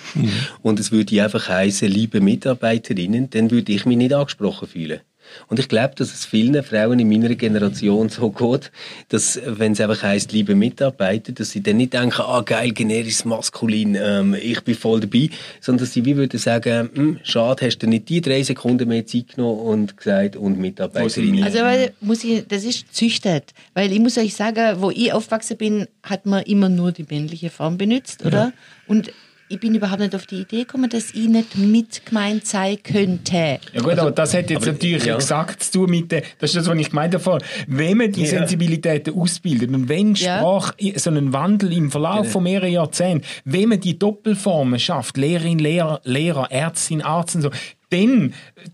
und 0.62 0.78
es 0.80 0.92
würde 0.92 1.22
einfach 1.22 1.48
heißen, 1.48 1.88
liebe 1.88 2.20
Mitarbeiterinnen, 2.20 3.30
dann 3.30 3.50
würde 3.50 3.72
ich 3.72 3.86
mich 3.86 3.96
nicht 3.96 4.12
angesprochen 4.14 4.68
fühlen. 4.68 5.00
Und 5.48 5.58
ich 5.58 5.68
glaube, 5.68 5.94
dass 5.96 6.12
es 6.12 6.24
vielen 6.24 6.62
Frauen 6.62 6.98
in 6.98 7.08
meiner 7.08 7.34
Generation 7.34 8.08
so 8.08 8.30
geht, 8.30 8.70
dass, 9.08 9.40
wenn 9.46 9.72
es 9.72 9.80
einfach 9.80 10.02
heisst, 10.02 10.32
liebe 10.32 10.54
Mitarbeiter, 10.54 11.32
dass 11.32 11.50
sie 11.50 11.62
dann 11.62 11.76
nicht 11.78 11.92
denken, 11.92 12.20
ah, 12.20 12.42
geil, 12.42 12.72
generisches 12.72 13.24
Maskulin, 13.24 13.96
ähm, 14.00 14.34
ich 14.34 14.60
bin 14.62 14.74
voll 14.74 15.00
dabei, 15.00 15.30
sondern 15.60 15.84
dass 15.84 15.92
sie 15.92 16.04
wie 16.04 16.16
würden 16.16 16.38
sagen, 16.38 16.90
hm, 16.94 17.18
schade, 17.22 17.66
hast 17.66 17.78
du 17.78 17.86
nicht 17.86 18.08
die 18.08 18.20
drei 18.20 18.42
Sekunden 18.42 18.88
mehr 18.88 19.06
Zeit 19.06 19.36
genommen 19.36 19.60
und 19.60 19.96
gesagt, 19.96 20.36
und 20.36 20.58
Mitarbeiterinnen. 20.58 21.44
Also 21.44 21.58
weil, 21.60 21.92
muss 22.00 22.24
ich, 22.24 22.46
das 22.46 22.64
ist 22.64 22.94
züchtet. 22.94 23.52
Weil 23.74 23.92
ich 23.92 24.00
muss 24.00 24.18
euch 24.18 24.34
sagen, 24.34 24.80
wo 24.80 24.90
ich 24.90 25.12
aufgewachsen 25.12 25.56
bin, 25.56 25.86
hat 26.02 26.26
man 26.26 26.42
immer 26.44 26.68
nur 26.68 26.92
die 26.92 27.06
männliche 27.08 27.50
Form 27.50 27.78
benutzt, 27.78 28.24
oder? 28.24 28.52
Und 28.86 29.12
ich 29.52 29.60
bin 29.60 29.74
überhaupt 29.74 30.00
nicht 30.00 30.14
auf 30.14 30.26
die 30.26 30.40
Idee 30.42 30.60
gekommen, 30.60 30.88
dass 30.88 31.10
ich 31.14 31.28
nicht 31.28 31.58
mitgemeint 31.58 32.46
sein 32.46 32.78
könnte. 32.82 33.58
Ja 33.74 33.80
gut, 33.82 33.98
aber 33.98 34.10
das 34.10 34.32
hat 34.34 34.48
jetzt 34.50 34.64
natürlich 34.66 35.04
ja. 35.04 35.16
exakt 35.16 35.62
zu 35.62 35.72
tun 35.72 35.90
mit 35.90 36.10
der, 36.10 36.22
das 36.38 36.50
ist 36.50 36.56
das, 36.56 36.68
was 36.68 36.78
ich 36.78 36.88
gemeint 36.88 37.14
habe. 37.14 37.38
Wenn 37.66 37.98
man 37.98 38.10
die 38.12 38.26
Sensibilitäten 38.26 39.14
ausbildet 39.14 39.70
und 39.70 39.88
wenn 39.88 40.14
Ja. 40.14 40.38
Sprache 40.38 40.74
i- 40.80 40.98
so 40.98 41.10
einen 41.10 41.32
Wandel 41.32 41.72
im 41.72 41.90
Verlauf 41.90 42.30
von 42.32 42.42
mehreren 42.44 42.72
Jahrzehnten, 42.72 43.26
wenn 43.44 43.68
man 43.68 43.80
die 43.80 43.98
Doppelformen 43.98 44.78
schafft, 44.78 45.16
Lehrerin, 45.18 45.58
Lehrer, 45.58 46.00
Lehrer, 46.04 46.50
Ärztin, 46.50 47.02
Arzt 47.02 47.36
und 47.36 47.42
so, 47.42 47.50
dann, 47.90 48.32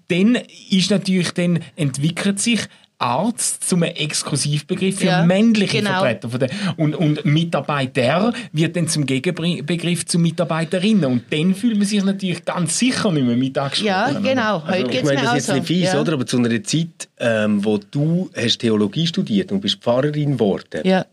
dann 0.08 0.38
ist 0.70 0.90
natürlich, 0.90 1.32
dann 1.32 1.58
entwickelt 1.74 2.38
sich 2.38 2.60
Arzt 2.98 3.68
zum 3.68 3.82
Exklusivbegriff 3.84 4.98
für 4.98 5.06
Ja, 5.06 5.24
männliche 5.24 5.78
genau. 5.78 6.00
Vertreter 6.00 6.30
von 6.30 6.40
der, 6.40 6.50
und, 6.76 6.96
und 6.96 7.24
Mitarbeiter 7.24 8.32
wird 8.52 8.76
dann 8.76 8.88
zum 8.88 9.06
Gegenbegriff 9.06 10.04
zu 10.06 10.18
Mitarbeiterinnen 10.18 11.04
und 11.04 11.22
dann 11.30 11.54
fühlt 11.54 11.76
man 11.76 11.86
sich 11.86 12.02
natürlich 12.02 12.44
ganz 12.44 12.78
sicher 12.78 13.12
nicht 13.12 13.26
mehr 13.26 13.36
mit 13.36 13.56
angesprochen. 13.56 13.86
Ja, 13.86 14.10
genau. 14.20 14.66
Heute 14.66 14.86
Ich 14.86 14.90
geht's 14.90 15.04
meine, 15.04 15.22
das 15.22 15.36
ist 15.36 15.46
jetzt 15.48 15.54
nicht 15.54 15.66
fies, 15.66 15.92
ja. 15.92 16.00
oder? 16.00 16.14
Aber 16.14 16.26
zu 16.26 16.38
einer 16.38 16.62
Zeit, 16.64 17.08
ähm, 17.20 17.64
wo 17.64 17.78
du 17.78 18.30
hast 18.36 18.58
Theologie 18.58 19.06
studiert 19.06 19.52
und 19.52 19.60
bist 19.60 19.76
Pfarrerin 19.76 20.32
geworden, 20.32 20.82
Ja. 20.84 21.04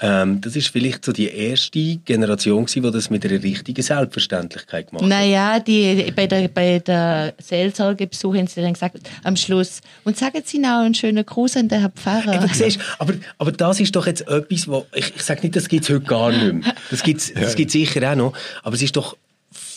Ähm, 0.00 0.40
das 0.40 0.54
ist 0.54 0.68
vielleicht 0.68 1.04
so 1.04 1.12
die 1.12 1.28
erste 1.28 1.96
Generation 1.96 2.64
gewesen, 2.64 2.82
die 2.82 2.90
das 2.90 3.10
mit 3.10 3.24
einer 3.24 3.42
richtigen 3.42 3.82
Selbstverständlichkeit 3.82 4.88
gemacht 4.88 5.02
hat. 5.02 5.08
Naja, 5.08 5.58
die, 5.58 6.12
bei 6.14 6.26
der, 6.26 6.48
bei 6.48 6.78
der 6.78 7.34
Seelsorgebesuch 7.38 8.36
haben 8.36 8.46
sie 8.46 8.60
dann 8.62 8.74
gesagt, 8.74 8.98
am 9.24 9.36
Schluss, 9.36 9.80
und 10.04 10.16
sagen 10.16 10.42
Sie 10.44 10.58
noch 10.58 10.80
einen 10.80 10.94
schönen 10.94 11.24
Gruß 11.24 11.56
an 11.56 11.68
den 11.68 11.80
Herrn 11.80 11.92
Pfarrer. 11.92 12.34
Eben, 12.34 12.48
siehst, 12.52 12.78
aber, 12.98 13.14
aber 13.38 13.52
das 13.52 13.80
ist 13.80 13.94
doch 13.96 14.06
jetzt 14.06 14.28
etwas, 14.28 14.68
wo, 14.68 14.86
ich, 14.94 15.14
ich 15.16 15.22
sage 15.22 15.42
nicht, 15.42 15.56
das 15.56 15.68
gibt 15.68 15.84
es 15.84 15.90
heute 15.90 16.00
gar 16.00 16.30
nicht 16.30 16.52
mehr. 16.52 16.74
Das 16.90 17.02
gibt 17.02 17.20
es 17.20 17.34
das 17.34 17.56
gibt's 17.56 17.72
sicher 17.72 18.12
auch 18.12 18.16
noch. 18.16 18.32
Aber 18.62 18.74
es 18.74 18.82
ist 18.82 18.96
doch 18.96 19.16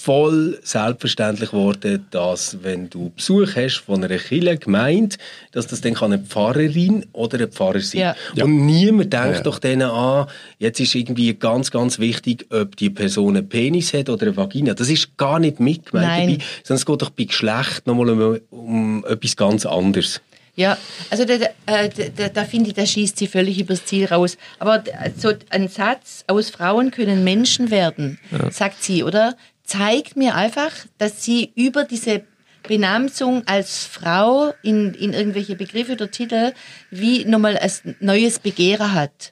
voll 0.04 0.60
selbstverständlich 0.64 1.52
geworden, 1.52 2.08
dass 2.12 2.58
wenn 2.64 2.90
du 2.90 3.12
Besuch 3.16 3.56
hast 3.56 3.78
von 3.86 4.04
einer 4.04 4.18
Kirche, 4.18 4.58
Gemeinde, 4.58 5.18
dass 5.52 5.68
das 5.68 5.82
dann 5.82 5.94
kann 5.94 6.12
eine 6.14 6.24
Pfarrerin 6.24 7.06
oder 7.14 7.40
ein 7.40 7.52
Pfarrer 7.52 7.80
sein 7.82 8.02
Ja. 8.02 8.16
Ja. 8.36 8.46
Und 8.46 8.66
niemand 8.66 9.14
denkt 9.14 9.38
Ja. 9.38 9.42
doch 9.44 9.60
denen 9.60 9.90
an, 9.90 10.28
jetzt 10.58 10.80
ist 10.80 10.96
irgendwie 10.96 11.34
ganz, 11.36 11.70
ganz 11.72 12.00
wichtig, 12.00 12.48
ob 12.50 12.76
die 12.78 12.90
Person 12.90 13.38
einen 13.38 13.48
Penis 13.48 13.94
hat 13.94 14.10
oder 14.10 14.28
eine 14.28 14.38
Vagina. 14.38 14.74
Das 14.74 14.90
ist 14.90 15.18
gar 15.18 15.40
nicht 15.40 15.60
mitgemeint 15.60 16.08
Nein. 16.08 16.30
dabei, 16.30 16.44
sondern 16.64 16.80
es 16.80 16.86
geht 16.86 17.02
doch 17.02 17.10
bei 17.12 17.24
Geschlecht 17.26 17.86
nochmal 17.86 18.10
um, 18.10 18.40
um 18.50 19.06
etwas 19.06 19.36
ganz 19.36 19.66
anderes. 19.66 20.22
Ja, 20.56 20.78
also 21.10 21.24
da, 21.24 21.38
da, 21.38 21.46
äh, 21.66 21.90
da, 22.16 22.28
da 22.28 22.44
finde 22.44 22.70
ich, 22.70 22.76
da 22.76 22.86
schießt 22.86 23.18
sie 23.18 23.28
völlig 23.28 23.60
übers 23.60 23.86
Ziel 23.86 24.06
raus. 24.06 24.38
Aber 24.60 24.84
so 25.18 25.32
ein 25.50 25.70
Satz, 25.70 26.26
aus 26.28 26.50
Frauen 26.50 26.92
können 26.92 27.24
Menschen 27.24 27.72
werden, 27.72 28.20
sagt 28.52 28.84
sie, 28.84 29.04
oder? 29.04 29.38
Zeigt 29.72 30.18
mir 30.18 30.36
einfach, 30.36 30.72
dass 30.98 31.24
sie 31.24 31.54
über 31.56 31.86
diese 31.86 32.24
Benamsung 32.68 33.48
als 33.48 33.86
Frau 33.86 34.54
in, 34.64 34.94
in 34.96 35.14
irgendwelche 35.14 35.56
Begriffe 35.56 35.94
oder 35.94 36.12
Titel 36.12 36.52
wie 36.90 37.24
nochmal 37.24 37.58
ein 37.58 37.96
neues 38.02 38.40
Begehren 38.40 38.94
hat. 38.94 39.32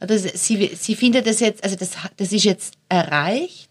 Also 0.00 0.16
sie, 0.34 0.72
sie 0.74 0.96
findet 0.96 1.28
das 1.28 1.38
jetzt, 1.38 1.62
also 1.62 1.76
das, 1.76 1.92
das 2.16 2.32
ist 2.32 2.44
jetzt 2.44 2.74
erreicht. 2.88 3.70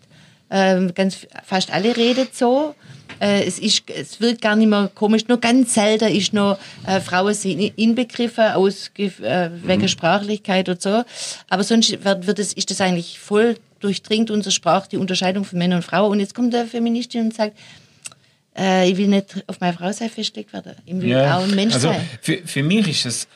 Ähm, 0.50 0.94
ganz, 0.94 1.28
fast 1.44 1.74
alle 1.74 1.98
reden 1.98 2.30
so. 2.32 2.76
Äh, 3.20 3.44
es, 3.44 3.60
ist, 3.60 3.90
es 3.90 4.22
wird 4.22 4.42
gar 4.42 4.56
nicht 4.56 4.70
mehr 4.70 4.90
komisch. 4.96 5.28
Nur 5.28 5.42
ganz 5.42 5.74
selten 5.74 6.08
ist 6.08 6.32
noch 6.32 6.58
äh, 6.88 7.02
Frauen 7.02 7.34
sind 7.34 7.60
inbegriffen 7.78 8.54
aus 8.54 8.90
äh, 8.98 9.50
wegen 9.64 9.90
Sprachlichkeit 9.90 10.70
und 10.70 10.82
so. 10.82 11.04
Aber 11.50 11.64
sonst 11.66 12.06
wird, 12.06 12.26
wird 12.26 12.40
es, 12.40 12.54
ist 12.54 12.72
das 12.72 12.80
eigentlich 12.80 13.20
voll 13.20 13.58
durchdringt 13.86 14.32
unsere 14.32 14.52
Sprache, 14.52 14.90
die 14.92 14.98
Unterscheidung 14.98 15.46
von 15.46 15.60
Männern 15.60 15.78
und 15.78 15.84
Frauen. 15.84 16.12
Und 16.12 16.20
jetzt 16.20 16.34
kommt 16.34 16.54
der 16.54 16.66
Feministin 16.66 17.26
und 17.26 17.34
sagt, 17.34 17.58
äh, 18.58 18.90
ich 18.90 18.98
will 18.98 19.08
nicht 19.08 19.44
auf 19.48 19.60
meine 19.60 19.78
Frau 19.78 19.92
sein 19.92 20.10
festgelegt 20.10 20.54
werden. 20.54 20.76
Ich 20.86 21.00
will 21.00 21.16
auch 21.16 21.44
ein 21.44 21.56
Mensch 21.56 21.76
also, 21.76 21.90
sein. 21.90 22.10
Für, 22.22 22.38
für 22.46 22.64
mich 22.64 22.88
ist 22.88 23.06
es 23.06 23.28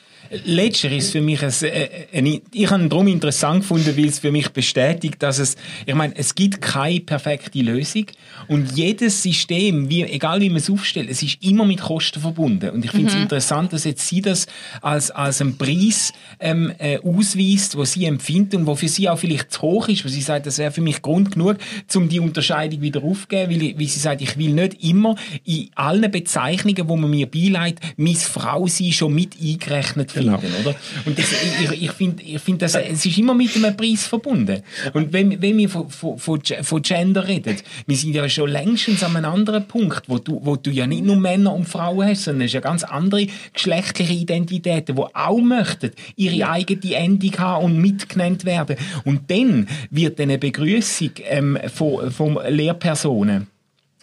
Letzter 0.45 0.91
ist 0.91 1.11
für 1.11 1.21
mich 1.21 1.41
ein, 1.43 1.53
äh, 1.61 1.89
ein, 2.13 2.41
ich 2.53 2.69
habe 2.69 2.83
ihn 2.83 2.89
darum 2.89 3.07
interessant 3.07 3.61
gefunden, 3.61 3.97
weil 3.97 4.05
es 4.05 4.19
für 4.19 4.31
mich 4.31 4.49
bestätigt, 4.49 5.21
dass 5.23 5.39
es, 5.39 5.55
ich 5.85 5.95
meine, 5.95 6.15
es 6.15 6.35
gibt 6.35 6.61
keine 6.61 6.99
perfekte 6.99 7.59
Lösung 7.61 8.05
und 8.47 8.77
jedes 8.77 9.23
System, 9.23 9.89
wie, 9.89 10.03
egal 10.03 10.41
wie 10.41 10.49
man 10.49 10.57
es 10.57 10.69
aufstellt, 10.69 11.09
es 11.09 11.23
ist 11.23 11.43
immer 11.43 11.65
mit 11.65 11.81
Kosten 11.81 12.21
verbunden 12.21 12.69
und 12.69 12.85
ich 12.85 12.91
finde 12.91 13.09
es 13.09 13.15
interessant, 13.15 13.73
dass 13.73 13.85
jetzt 13.85 14.07
sie 14.07 14.21
das 14.21 14.45
als, 14.81 15.09
als 15.09 15.41
einen 15.41 15.57
Preis 15.57 16.13
ähm, 16.39 16.71
äh, 16.77 16.99
ausweist, 16.99 17.75
wo 17.75 17.83
sie 17.85 18.05
empfindet 18.05 18.55
und 18.55 18.67
wo 18.67 18.75
für 18.75 18.87
sie 18.87 19.09
auch 19.09 19.17
vielleicht 19.17 19.51
zu 19.51 19.61
hoch 19.63 19.87
ist, 19.87 20.05
wo 20.05 20.09
sie 20.09 20.21
sagt, 20.21 20.45
das 20.45 20.59
wäre 20.59 20.71
für 20.71 20.81
mich 20.81 21.01
Grund 21.01 21.31
genug, 21.31 21.57
um 21.95 22.07
die 22.07 22.19
Unterscheidung 22.19 22.81
wieder 22.81 23.03
aufzugeben, 23.03 23.51
weil, 23.51 23.79
weil 23.79 23.87
sie 23.87 23.99
sagt, 23.99 24.21
ich 24.21 24.37
will 24.37 24.53
nicht 24.53 24.83
immer 24.83 25.15
in 25.43 25.69
allen 25.73 26.11
Bezeichnungen, 26.11 26.87
wo 26.87 26.95
man 26.95 27.09
mir 27.09 27.25
beileitet, 27.25 27.79
Miss 27.97 28.25
Frau 28.25 28.67
sein 28.67 28.91
schon 28.91 29.15
mit 29.15 29.35
eingerechnet 29.41 30.18
Finden, 30.23 30.53
oder? 30.61 30.75
Und 31.05 31.17
das, 31.17 31.25
ich, 31.31 31.83
ich, 31.83 31.91
finde, 31.91 32.23
ich 32.23 32.39
find, 32.39 32.61
das, 32.61 32.75
es 32.75 33.05
ist 33.05 33.17
immer 33.17 33.33
mit 33.33 33.55
einem 33.55 33.75
Preis 33.75 34.05
verbunden. 34.05 34.61
Und 34.93 35.13
wenn, 35.13 35.41
wenn 35.41 35.57
wir 35.57 35.69
von, 35.69 35.89
von, 35.89 36.17
von, 36.17 36.39
Ge- 36.39 36.63
von 36.63 36.81
Gender 36.81 37.27
reden, 37.27 37.57
wir 37.85 37.97
sind 37.97 38.13
ja 38.13 38.27
schon 38.29 38.49
längstens 38.49 39.03
an 39.03 39.15
einem 39.15 39.31
anderen 39.31 39.67
Punkt, 39.67 40.03
wo 40.07 40.17
du, 40.17 40.39
wo 40.43 40.55
du 40.55 40.69
ja 40.69 40.87
nicht 40.87 41.03
nur 41.03 41.15
Männer 41.15 41.53
und 41.53 41.67
Frauen 41.67 42.07
hast, 42.07 42.23
sondern 42.23 42.41
es 42.41 42.47
ist 42.47 42.53
ja 42.55 42.61
ganz 42.61 42.83
andere 42.83 43.27
geschlechtliche 43.53 44.13
Identitäten, 44.13 44.95
die 44.95 45.01
auch 45.01 45.39
möchten 45.39 45.91
ihre 46.15 46.49
eigene 46.49 46.95
Endung 46.95 47.37
haben 47.37 47.65
und 47.65 47.77
mitgenannt 47.79 48.45
werden. 48.45 48.75
Und 49.05 49.29
dann 49.31 49.67
wird 49.89 50.19
eine 50.19 50.37
Begrüßung 50.37 51.11
ähm, 51.23 51.57
von, 51.73 52.11
von 52.11 52.39
Lehrpersonen 52.47 53.47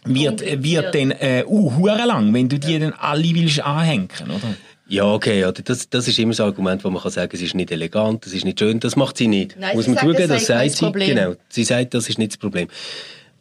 wird, 0.05 0.41
wird 0.63 0.95
dann 0.95 1.11
äh, 1.11 1.45
uh, 1.47 1.87
lang, 1.87 2.33
wenn 2.33 2.49
du 2.49 2.59
die 2.59 2.79
dann 2.79 2.93
alle 2.93 3.25
willst 3.25 3.61
anhängen, 3.61 4.09
oder? 4.25 4.55
Ja, 4.89 5.05
okay, 5.13 5.41
ja, 5.41 5.51
das, 5.51 5.89
das 5.91 6.07
ist 6.07 6.19
immer 6.19 6.31
das 6.31 6.41
Argument, 6.41 6.85
wo 6.85 6.91
man 6.91 7.03
kann 7.03 7.11
sagen, 7.11 7.31
es 7.35 7.43
ist 7.43 7.55
nicht 7.57 7.73
elegant, 7.73 8.25
es 8.27 8.33
ist 8.33 8.45
nicht 8.45 8.61
schön, 8.61 8.79
das 8.79 8.95
macht 8.95 9.17
sie 9.17 9.27
nicht. 9.27 9.57
Nein, 9.59 9.75
Muss 9.77 9.87
man 9.89 9.97
sagt, 9.97 10.07
zugeben, 10.07 10.29
das 10.29 10.39
das 10.39 10.47
sagt 10.47 10.71
sie. 10.71 10.85
Problem. 10.85 11.09
Genau, 11.09 11.35
sie 11.49 11.65
sagt, 11.65 11.95
das 11.95 12.09
ist 12.09 12.19
nicht 12.19 12.33
das 12.33 12.37
Problem. 12.39 12.69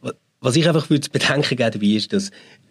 Wa- 0.02 0.12
Was 0.40 0.56
ich 0.56 0.66
einfach 0.66 0.90
würde 0.90 1.02
zu 1.02 1.10
bedenken 1.10 1.56
geben 1.56 1.70
dabei 1.72 1.86
ist, 1.86 2.12
dass 2.12 2.30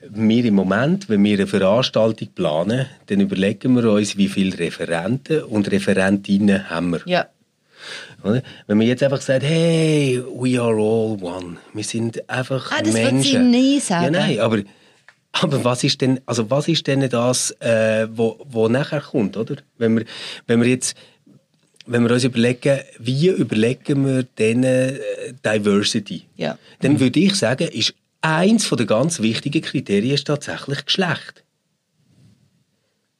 wir 0.09 0.43
im 0.45 0.55
Moment, 0.55 1.07
wenn 1.07 1.23
wir 1.23 1.35
eine 1.37 1.47
Veranstaltung 1.47 2.27
planen, 2.35 2.85
dann 3.07 3.21
überlegen 3.21 3.75
wir 3.75 3.89
uns, 3.91 4.17
wie 4.17 4.27
viele 4.27 4.59
Referenten 4.59 5.43
und 5.43 5.71
Referentinnen 5.71 6.69
haben 6.69 6.91
wir. 6.91 7.01
Ja. 7.05 7.27
Wenn 8.23 8.77
man 8.77 8.87
jetzt 8.87 9.03
einfach 9.03 9.21
sagt, 9.21 9.43
hey, 9.43 10.21
we 10.33 10.59
are 10.59 10.73
all 10.75 11.17
one. 11.21 11.57
Wir 11.73 11.83
sind 11.83 12.27
einfach 12.29 12.71
Ah, 12.71 12.81
das 12.83 12.93
wird 12.93 13.05
Menschen. 13.13 13.23
sie 13.23 13.37
nie 13.37 13.79
sagen. 13.79 14.13
Ja, 14.13 14.19
nein, 14.19 14.39
aber, 14.39 14.59
aber 15.41 15.63
was 15.63 15.83
ist 15.83 15.99
denn, 16.01 16.21
also 16.25 16.49
was 16.49 16.67
ist 16.67 16.87
denn 16.87 17.09
das, 17.09 17.51
äh, 17.59 18.07
wo, 18.11 18.39
wo 18.49 18.69
nachher 18.69 19.01
kommt, 19.01 19.35
oder? 19.35 19.57
Wenn 19.77 19.97
wir, 19.97 20.05
wenn 20.47 20.61
wir 20.61 20.69
jetzt, 20.69 20.95
wenn 21.85 22.03
wir 22.03 22.11
uns 22.11 22.23
überlegen, 22.23 22.79
wie 22.99 23.27
überlegen 23.27 24.05
wir 24.05 24.23
denn 24.23 24.63
äh, 24.63 24.97
Diversity? 25.43 26.23
Ja. 26.37 26.57
Dann 26.79 26.99
würde 26.99 27.19
ich 27.19 27.35
sagen, 27.35 27.67
ist 27.67 27.93
eins 28.21 28.65
von 28.65 28.77
der 28.77 28.87
ganz 28.87 29.21
wichtigen 29.21 29.61
Kriterien 29.61 30.15
ist 30.15 30.25
tatsächlich 30.25 30.85
Geschlecht. 30.85 31.43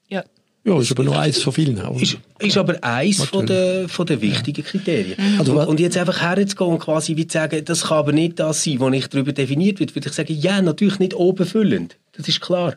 Ja. 0.09 0.23
Ja, 0.63 0.79
ist 0.79 0.91
aber 0.91 1.03
nur 1.03 1.19
eins 1.19 1.43
von 1.43 1.51
vielen. 1.51 1.77
Ist, 1.99 2.17
ist 2.39 2.57
aber 2.57 2.81
eins 2.81 3.25
von 3.25 3.45
der, 3.45 3.89
von 3.89 4.07
der 4.07 4.21
wichtigen 4.21 4.63
Kriterien. 4.63 5.17
Also 5.37 5.59
und, 5.59 5.67
und 5.67 5.79
jetzt 5.81 5.97
einfach 5.97 6.21
herzugehen 6.21 6.71
und 6.71 6.79
quasi 6.79 7.17
wie 7.17 7.27
zu 7.27 7.33
sagen, 7.33 7.63
das 7.65 7.83
kann 7.83 7.97
aber 7.97 8.13
nicht 8.13 8.39
das 8.39 8.63
sein, 8.63 8.79
was 8.79 8.93
ich 8.93 9.07
darüber 9.07 9.33
definiert 9.33 9.79
wird, 9.81 9.93
würde 9.93 10.07
ich 10.07 10.15
sagen, 10.15 10.33
ja, 10.33 10.61
natürlich 10.61 10.97
nicht 10.97 11.13
obenfüllend. 11.13 11.97
Das 12.17 12.27
ist 12.27 12.39
klar. 12.41 12.75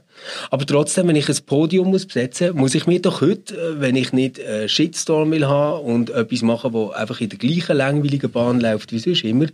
Aber 0.51 0.67
trotzdem, 0.67 1.09
wenn 1.09 1.17
ich 1.17 1.29
ein 1.29 1.37
Podium 1.47 1.89
muss 1.91 2.07
besetzen 2.07 2.57
muss, 2.57 2.75
ich 2.75 2.87
mir 2.87 3.01
doch 3.01 3.21
heute, 3.21 3.55
äh, 3.55 3.81
wenn 3.81 3.95
ich 3.97 4.13
nicht 4.13 4.45
einen 4.45 4.69
Shitstorm 4.69 5.31
will 5.31 5.47
haben 5.47 5.85
und 5.85 6.11
etwas 6.11 6.43
machen, 6.43 6.73
wo 6.73 6.91
einfach 6.91 7.21
in 7.21 7.29
der 7.29 7.39
gleichen 7.39 7.77
langweiligen 7.77 8.31
Bahn 8.31 8.61
läuft 8.61 8.93
wie 8.93 8.99
sonst 8.99 9.23
immer, 9.25 9.47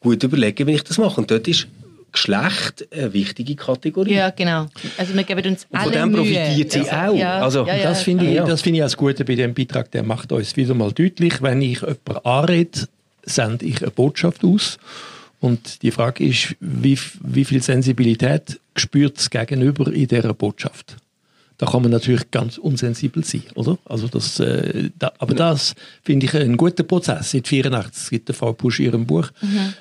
gut 0.00 0.22
überlegen, 0.22 0.66
wenn 0.66 0.74
ich 0.74 0.84
das 0.84 0.98
mache. 0.98 1.20
Und 1.20 1.30
dort 1.30 1.46
ist 1.48 1.66
Geschlecht 2.12 2.88
eine 2.92 3.12
wichtige 3.12 3.54
Kategorie. 3.56 4.14
Ja, 4.14 4.30
genau. 4.30 4.68
Also 4.96 5.12
wir 5.14 5.24
geben 5.24 5.44
uns 5.50 5.66
Und 5.70 5.78
alle 5.78 5.84
von 5.84 5.92
dem 5.92 6.08
Mühe. 6.12 6.20
profitiert 6.22 6.72
sie 6.72 6.78
Ja. 6.80 7.08
auch. 7.10 7.14
Ja. 7.16 7.38
Also, 7.42 7.66
Ja, 7.66 7.76
ja. 7.76 7.82
das 7.90 8.02
finde 8.02 8.24
ich, 8.30 8.38
das 8.38 8.62
finde 8.62 8.78
ich 8.78 8.84
das 8.84 8.96
Gute 8.96 9.24
bei 9.26 9.34
dem 9.34 9.52
Beitrag. 9.52 9.90
Der 9.90 10.02
macht 10.02 10.32
uns 10.32 10.56
wieder 10.56 10.72
mal 10.72 10.92
deutlich, 10.92 11.42
wenn 11.42 11.60
ich 11.60 11.80
jemanden 11.82 12.16
anrede, 12.24 12.88
sende 13.24 13.66
ich 13.66 13.82
eine 13.82 13.90
Botschaft 13.90 14.44
aus. 14.44 14.78
Und 15.40 15.82
die 15.82 15.90
Frage 15.90 16.24
ist, 16.24 16.56
wie, 16.60 16.98
wie 17.22 17.44
viel 17.44 17.62
Sensibilität 17.62 18.58
spürt 18.80 19.18
das 19.18 19.30
Gegenüber 19.30 19.92
in 19.92 20.08
dieser 20.08 20.34
Botschaft? 20.34 20.96
Da 21.58 21.66
kann 21.66 21.82
man 21.82 21.90
natürlich 21.90 22.30
ganz 22.30 22.58
unsensibel 22.58 23.24
sein, 23.24 23.44
oder? 23.54 23.78
Also 23.86 24.08
das, 24.08 24.40
äh, 24.40 24.90
da, 24.98 25.12
aber 25.18 25.34
das 25.34 25.74
finde 26.02 26.26
ich 26.26 26.34
einen 26.34 26.58
guten 26.58 26.86
Prozess. 26.86 27.30
Seit 27.30 27.48
84 27.48 28.10
gibt 28.10 28.28
der 28.28 28.34
Frau 28.34 28.52
Pusch 28.52 28.80
in 28.80 28.86
ihrem 28.86 29.06
Buch 29.06 29.30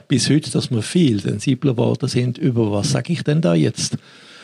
bis 0.07 0.29
heute, 0.29 0.49
dass 0.51 0.71
wir 0.71 0.81
viel 0.81 1.19
sensibler 1.19 1.73
geworden 1.73 2.07
sind 2.07 2.37
über 2.37 2.71
was 2.71 2.91
sage 2.91 3.11
ich 3.11 3.23
denn 3.23 3.41
da 3.41 3.55
jetzt 3.55 3.97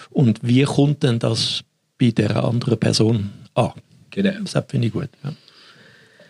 und 0.10 0.40
wie 0.44 0.64
kommt 0.64 1.04
denn 1.04 1.20
das 1.20 1.64
bei 1.98 2.12
der 2.12 2.44
anderen 2.44 2.78
Person 2.78 3.30
an? 3.54 3.72
Genau. 4.10 4.34
Das 4.44 4.66
finde 4.68 4.88
ich 4.88 4.94
gut. 4.94 5.10
Ja. 5.24 5.34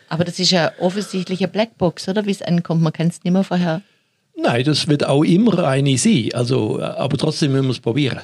Aber 0.08 0.24
das 0.24 0.40
ist 0.40 0.52
ja 0.52 0.72
offensichtlich 0.78 1.40
eine 1.40 1.48
Blackbox, 1.48 2.08
oder? 2.10 2.26
Wie 2.26 2.32
es 2.32 2.42
ankommt. 2.42 2.82
Man 2.82 2.94
kann 2.94 3.08
es 3.08 3.24
nicht 3.24 3.34
mehr 3.34 3.44
vorher. 3.44 3.82
Nein, 4.42 4.64
das 4.64 4.88
wird 4.88 5.06
auch 5.06 5.24
immer 5.24 5.64
eine 5.64 5.98
sein. 5.98 6.30
Also, 6.34 6.80
äh, 6.80 6.84
aber 6.84 7.18
trotzdem 7.18 7.52
müssen 7.52 7.66
wir 7.66 7.72
es 7.72 7.80
probieren. 7.80 8.20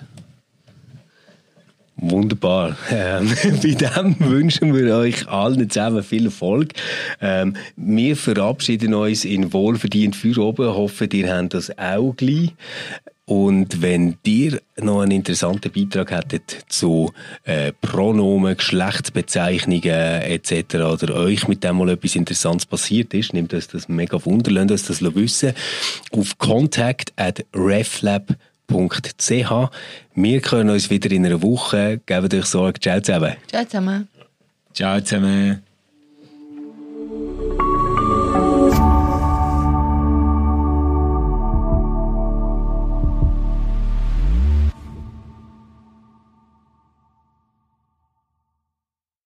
Wunderbar. 1.97 2.77
Ähm, 2.91 3.33
bei 3.43 3.73
dem 3.73 4.19
wünschen 4.19 4.75
wir 4.75 4.95
euch 4.95 5.27
allen 5.27 5.69
zusammen 5.69 6.03
viel 6.03 6.25
Erfolg. 6.25 6.73
Ähm, 7.21 7.55
wir 7.75 8.15
verabschieden 8.15 8.93
uns 8.93 9.25
in 9.25 9.51
wohlverdient 9.51 10.15
für 10.15 10.37
oben. 10.37 10.67
Hoffen, 10.67 11.09
ihr 11.11 11.35
habt 11.35 11.53
das 11.53 11.75
auch 11.77 12.13
gleich. 12.15 12.53
Und 13.29 13.81
wenn 13.81 14.15
ihr 14.25 14.61
noch 14.77 15.01
einen 15.01 15.11
interessanten 15.11 15.69
Beitrag 15.69 16.11
hättet 16.11 16.63
zu 16.69 17.11
äh, 17.43 17.73
Pronomen, 17.73 18.55
Geschlechtsbezeichnungen 18.55 19.83
etc. 19.83 20.75
oder 20.75 21.13
euch 21.15 21.45
mit 21.49 21.61
dem 21.61 21.75
mal 21.75 21.89
etwas 21.89 22.15
Interessantes 22.15 22.65
passiert 22.65 23.13
ist, 23.13 23.33
nehmt 23.33 23.53
uns 23.53 23.67
das 23.67 23.89
mega 23.89 24.25
Wunder, 24.25 24.49
lasst 24.51 24.89
uns 24.89 24.99
das 24.99 25.15
wissen 25.15 25.51
auf 26.11 26.37
contact 26.37 27.11
at 27.17 27.45
reflab.ch. 27.53 28.37
Wir 30.15 30.41
können 30.41 30.69
uns 30.69 30.89
wieder 30.89 31.11
in 31.11 31.25
einer 31.25 31.41
Woche. 31.41 31.99
Gebt 32.05 32.33
euch 32.33 32.45
Sorge. 32.45 32.79
Ciao 32.79 33.01
zusammen. 33.01 33.35
Ciao 33.47 33.65
zusammen. 33.65 34.07
Ciao 34.73 35.01
zusammen. 35.01 35.63